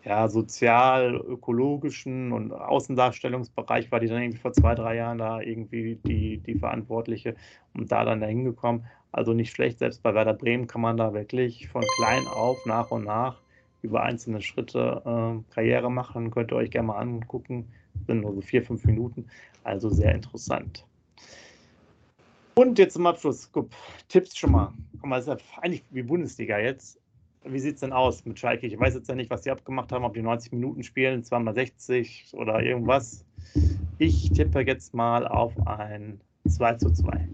ja, 0.06 0.28
sozial-ökologischen 0.28 2.32
und 2.32 2.54
Außendarstellungsbereich 2.54 3.92
war 3.92 4.00
die 4.00 4.08
dann 4.08 4.22
irgendwie 4.22 4.40
vor 4.40 4.54
zwei, 4.54 4.76
drei 4.76 4.98
Jahren 4.98 5.18
da 5.18 5.42
irgendwie 5.42 5.96
die, 6.06 6.38
die 6.38 6.60
Verantwortliche 6.60 7.36
und 7.74 7.92
da 7.92 8.06
dann 8.06 8.22
dahin 8.22 8.44
gekommen. 8.44 8.86
Also 9.12 9.34
nicht 9.34 9.52
schlecht, 9.52 9.80
selbst 9.80 10.04
bei 10.04 10.14
Werder 10.14 10.34
Bremen 10.34 10.68
kann 10.68 10.82
man 10.82 10.98
da 10.98 11.14
wirklich 11.14 11.68
von 11.70 11.84
klein 11.98 12.28
auf 12.28 12.58
nach 12.66 12.92
und 12.92 13.06
nach 13.06 13.42
über 13.82 14.04
einzelne 14.04 14.42
Schritte 14.42 15.02
äh, 15.06 15.54
Karriere 15.54 15.90
machen. 15.90 16.30
Könnt 16.32 16.52
ihr 16.52 16.58
euch 16.58 16.70
gerne 16.70 16.88
mal 16.88 17.00
angucken. 17.00 17.68
Sind 18.06 18.22
nur 18.22 18.34
so 18.34 18.42
vier, 18.42 18.64
fünf 18.64 18.84
Minuten. 18.86 19.26
Also 19.64 19.90
sehr 19.90 20.14
interessant. 20.14 20.86
Und 22.56 22.78
jetzt 22.78 22.94
zum 22.94 23.08
Abschluss, 23.08 23.50
Guck, 23.52 23.70
Tipps 24.08 24.38
schon 24.38 24.52
mal. 24.52 24.72
Guck 25.00 25.10
mal, 25.10 25.20
ist 25.20 25.28
ja 25.28 25.38
eigentlich 25.62 25.84
wie 25.92 26.04
Bundesliga 26.04 26.60
jetzt 26.60 27.00
wie 27.48 27.60
sieht 27.60 27.76
es 27.76 27.82
denn 27.82 27.94
aus 27.94 28.26
mit 28.26 28.40
Schalke? 28.40 28.68
Ich 28.68 28.80
weiß 28.80 28.96
jetzt 28.96 29.10
ja 29.10 29.16
nicht, 29.16 29.30
was 29.30 29.44
sie 29.44 29.52
abgemacht 29.52 29.92
haben, 29.92 30.04
ob 30.04 30.14
die 30.14 30.22
90 30.22 30.52
Minuten 30.52 30.84
spielen, 30.84 31.24
zweimal 31.24 31.54
60 31.54 32.28
oder 32.34 32.62
irgendwas. 32.62 33.26
Ich 33.98 34.32
tippe 34.32 34.62
jetzt 34.62 34.94
mal 34.94 35.28
auf 35.28 35.54
ein 35.68 36.20
2 36.48 36.74
zu 36.76 36.92
2. 36.92 37.28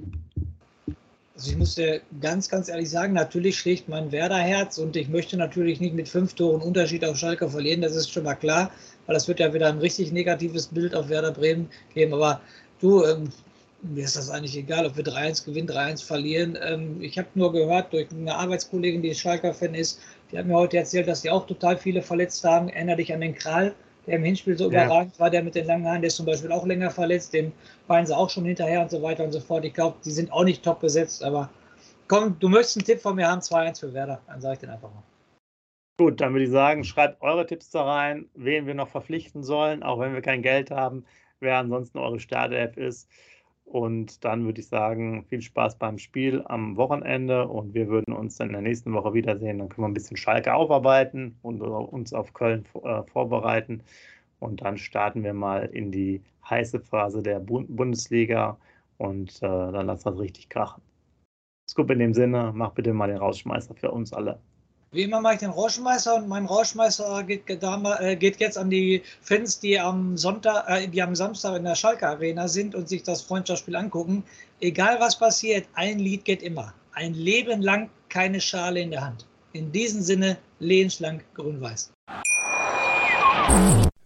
Also 1.36 1.52
ich 1.52 1.58
muss 1.58 1.76
dir 1.76 2.02
ganz, 2.22 2.50
ganz 2.50 2.70
ehrlich 2.70 2.90
sagen, 2.90 3.14
natürlich 3.14 3.58
schlägt 3.58 3.90
mein 3.90 4.12
Werder-Herz 4.12 4.78
und 4.78 4.96
ich 4.96 5.10
möchte 5.10 5.38
natürlich 5.38 5.80
nicht 5.80 5.96
mit 5.96 6.08
fünf 6.08 6.34
Toren 6.36 6.62
Unterschied 6.62 7.04
auf 7.04 7.18
Schalke 7.18 7.50
verlieren, 7.50 7.82
das 7.82 7.96
ist 7.96 8.12
schon 8.12 8.26
mal 8.26 8.36
klar, 8.36 8.70
weil 9.08 9.16
das 9.16 9.28
wird 9.28 9.40
ja 9.40 9.54
wieder 9.54 9.70
ein 9.70 9.80
richtig 9.80 10.12
negatives 10.12 10.68
Bild 10.68 10.94
auf 10.94 11.10
Werder 11.10 11.32
Bremen 11.32 11.68
geben. 11.96 12.14
Aber 12.14 12.42
du, 12.80 13.04
ähm, 13.06 13.30
mir 13.84 14.04
ist 14.04 14.16
das 14.16 14.30
eigentlich 14.30 14.58
egal, 14.58 14.86
ob 14.86 14.96
wir 14.96 15.04
3-1 15.04 15.46
gewinnen, 15.46 15.68
3-1 15.68 16.06
verlieren. 16.06 16.58
Ähm, 16.62 17.02
ich 17.02 17.18
habe 17.18 17.28
nur 17.36 17.52
gehört 17.52 17.92
durch 17.94 18.08
eine 18.12 18.36
Arbeitskollegin, 18.36 19.02
die 19.02 19.14
Schalker-Fan 19.14 19.74
ist, 19.74 20.00
die 20.32 20.38
hat 20.38 20.46
mir 20.46 20.56
heute 20.56 20.78
erzählt, 20.78 21.08
dass 21.08 21.22
die 21.22 21.30
auch 21.30 21.46
total 21.46 21.78
viele 21.78 22.02
verletzt 22.02 22.44
haben. 22.44 22.70
Erinner 22.70 22.96
dich 22.96 23.14
an 23.14 23.22
den 23.22 23.36
Krall, 23.36 23.74
der 24.08 24.16
im 24.16 24.24
Hinspiel 24.24 24.58
so 24.58 24.72
ja. 24.72 24.86
überragend 24.86 25.20
war, 25.20 25.30
der 25.30 25.44
mit 25.44 25.56
den 25.56 25.66
langen 25.66 25.86
Haaren, 25.86 26.02
der 26.02 26.08
ist 26.08 26.16
zum 26.16 26.26
Beispiel 26.26 26.52
auch 26.52 26.66
länger 26.66 26.90
verletzt, 26.90 27.34
dem 27.34 27.52
weinen 27.88 28.08
sie 28.08 28.16
auch 28.16 28.30
schon 28.30 28.46
hinterher 28.46 28.82
und 28.82 28.92
so 28.92 29.02
weiter 29.02 29.24
und 29.24 29.32
so 29.32 29.40
fort. 29.40 29.66
Ich 29.66 29.74
glaube, 29.74 29.98
die 30.06 30.12
sind 30.12 30.32
auch 30.32 30.44
nicht 30.44 30.64
top 30.64 30.80
besetzt, 30.80 31.24
aber 31.24 31.50
komm, 32.08 32.38
du 32.40 32.50
möchtest 32.50 32.78
einen 32.78 32.86
Tipp 32.86 33.02
von 33.02 33.16
mir 33.16 33.28
haben, 33.28 33.42
2-1 33.42 33.80
für 33.80 33.94
Werder, 33.94 34.22
dann 34.28 34.42
sage 34.42 34.54
ich 34.54 34.60
den 34.60 34.70
einfach 34.70 34.90
mal. 34.94 35.04
Gut, 36.00 36.20
dann 36.20 36.34
würde 36.34 36.46
ich 36.46 36.52
sagen, 36.52 36.84
schreibt 36.84 37.22
eure 37.22 37.46
Tipps 37.46 37.70
da 37.70 37.84
rein, 37.84 38.28
wen 38.34 38.66
wir 38.66 38.74
noch 38.74 38.88
verpflichten 38.88 39.44
sollen, 39.44 39.84
auch 39.84 40.00
wenn 40.00 40.14
wir 40.14 40.22
kein 40.22 40.42
Geld 40.42 40.72
haben, 40.72 41.06
wer 41.40 41.58
ansonsten 41.58 42.00
eure 42.00 42.20
Startelf 42.20 42.78
ist. 42.78 43.08
Und 43.72 44.26
dann 44.26 44.44
würde 44.44 44.60
ich 44.60 44.68
sagen, 44.68 45.24
viel 45.30 45.42
Spaß 45.42 45.78
beim 45.78 45.98
Spiel 45.98 46.44
am 46.46 46.76
Wochenende 46.76 47.48
und 47.48 47.74
wir 47.74 47.88
würden 47.88 48.14
uns 48.14 48.36
dann 48.36 48.48
in 48.48 48.54
der 48.54 48.62
nächsten 48.64 48.92
Woche 48.94 49.14
wiedersehen. 49.14 49.60
Dann 49.60 49.70
können 49.70 49.86
wir 49.86 49.90
ein 49.90 49.94
bisschen 49.94 50.18
Schalke 50.18 50.54
aufarbeiten 50.54 51.38
und 51.42 51.62
uns 51.62 52.14
auf 52.14 52.34
Köln 52.34 52.66
äh, 52.84 53.04
vorbereiten. 53.04 53.82
Und 54.40 54.62
dann 54.62 54.78
starten 54.78 55.24
wir 55.24 55.34
mal 55.34 55.68
in 55.68 55.90
die 55.90 56.22
heiße 56.50 56.82
Phase 56.82 57.24
der 57.24 57.40
Bundesliga 57.40 58.58
und 58.98 59.38
äh, 59.38 59.48
dann 59.48 59.86
lassen 59.86 60.06
wir 60.06 60.14
es 60.16 60.20
richtig 60.20 60.50
krachen. 60.50 60.82
Scoop 61.70 61.92
in 61.92 62.00
dem 62.00 62.14
Sinne, 62.14 62.52
mach 62.54 62.72
bitte 62.74 62.92
mal 62.92 63.08
den 63.08 63.20
Rausschmeißer 63.20 63.74
für 63.76 63.92
uns 63.92 64.12
alle. 64.12 64.42
Wie 64.94 65.04
immer 65.04 65.22
mache 65.22 65.36
ich 65.36 65.40
den 65.40 65.52
Rauschmeister 65.52 66.16
und 66.16 66.28
mein 66.28 66.46
Rauschmeister 66.46 67.24
geht, 67.24 67.50
äh, 67.50 68.16
geht, 68.18 68.42
jetzt 68.42 68.58
an 68.58 68.70
die 68.70 69.04
Fans, 69.22 69.58
die 69.62 69.80
am 69.80 70.18
Sonntag, 70.18 70.66
äh, 70.68 70.86
die 70.86 71.02
am 71.02 71.16
Samstag 71.16 71.56
in 71.56 71.64
der 71.64 71.76
Schalke 71.76 72.10
Arena 72.10 72.50
sind 72.50 72.76
und 72.76 72.90
sich 72.90 73.02
das 73.02 73.22
Freundschaftsspiel 73.22 73.78
angucken. 73.78 74.26
Egal 74.60 75.00
was 75.00 75.18
passiert, 75.18 75.66
ein 75.76 75.98
Lied 75.98 76.26
geht 76.26 76.44
immer. 76.44 76.74
Ein 76.92 77.14
Leben 77.14 77.62
lang 77.62 77.90
keine 78.10 78.42
Schale 78.42 78.82
in 78.82 78.92
der 78.92 79.06
Hand. 79.06 79.26
In 79.54 79.72
diesem 79.72 80.02
Sinne, 80.02 80.38
lebenslang 80.60 81.22
grün-weiß. 81.36 81.94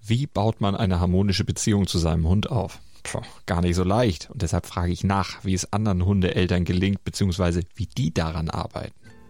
Wie 0.03 0.27
baut 0.27 0.61
man 0.61 0.75
eine 0.75 0.99
harmonische 0.99 1.45
Beziehung 1.45 1.87
zu 1.87 1.97
seinem 1.97 2.27
Hund 2.27 2.51
auf? 2.51 2.79
Puh, 3.01 3.21
gar 3.47 3.61
nicht 3.61 3.75
so 3.75 3.83
leicht. 3.83 4.29
Und 4.29 4.43
deshalb 4.43 4.67
frage 4.67 4.91
ich 4.91 5.03
nach, 5.03 5.43
wie 5.43 5.55
es 5.55 5.73
anderen 5.73 6.05
Hundeeltern 6.05 6.63
gelingt, 6.63 7.03
beziehungsweise 7.03 7.61
wie 7.73 7.87
die 7.87 8.13
daran 8.13 8.51
arbeiten. 8.51 8.93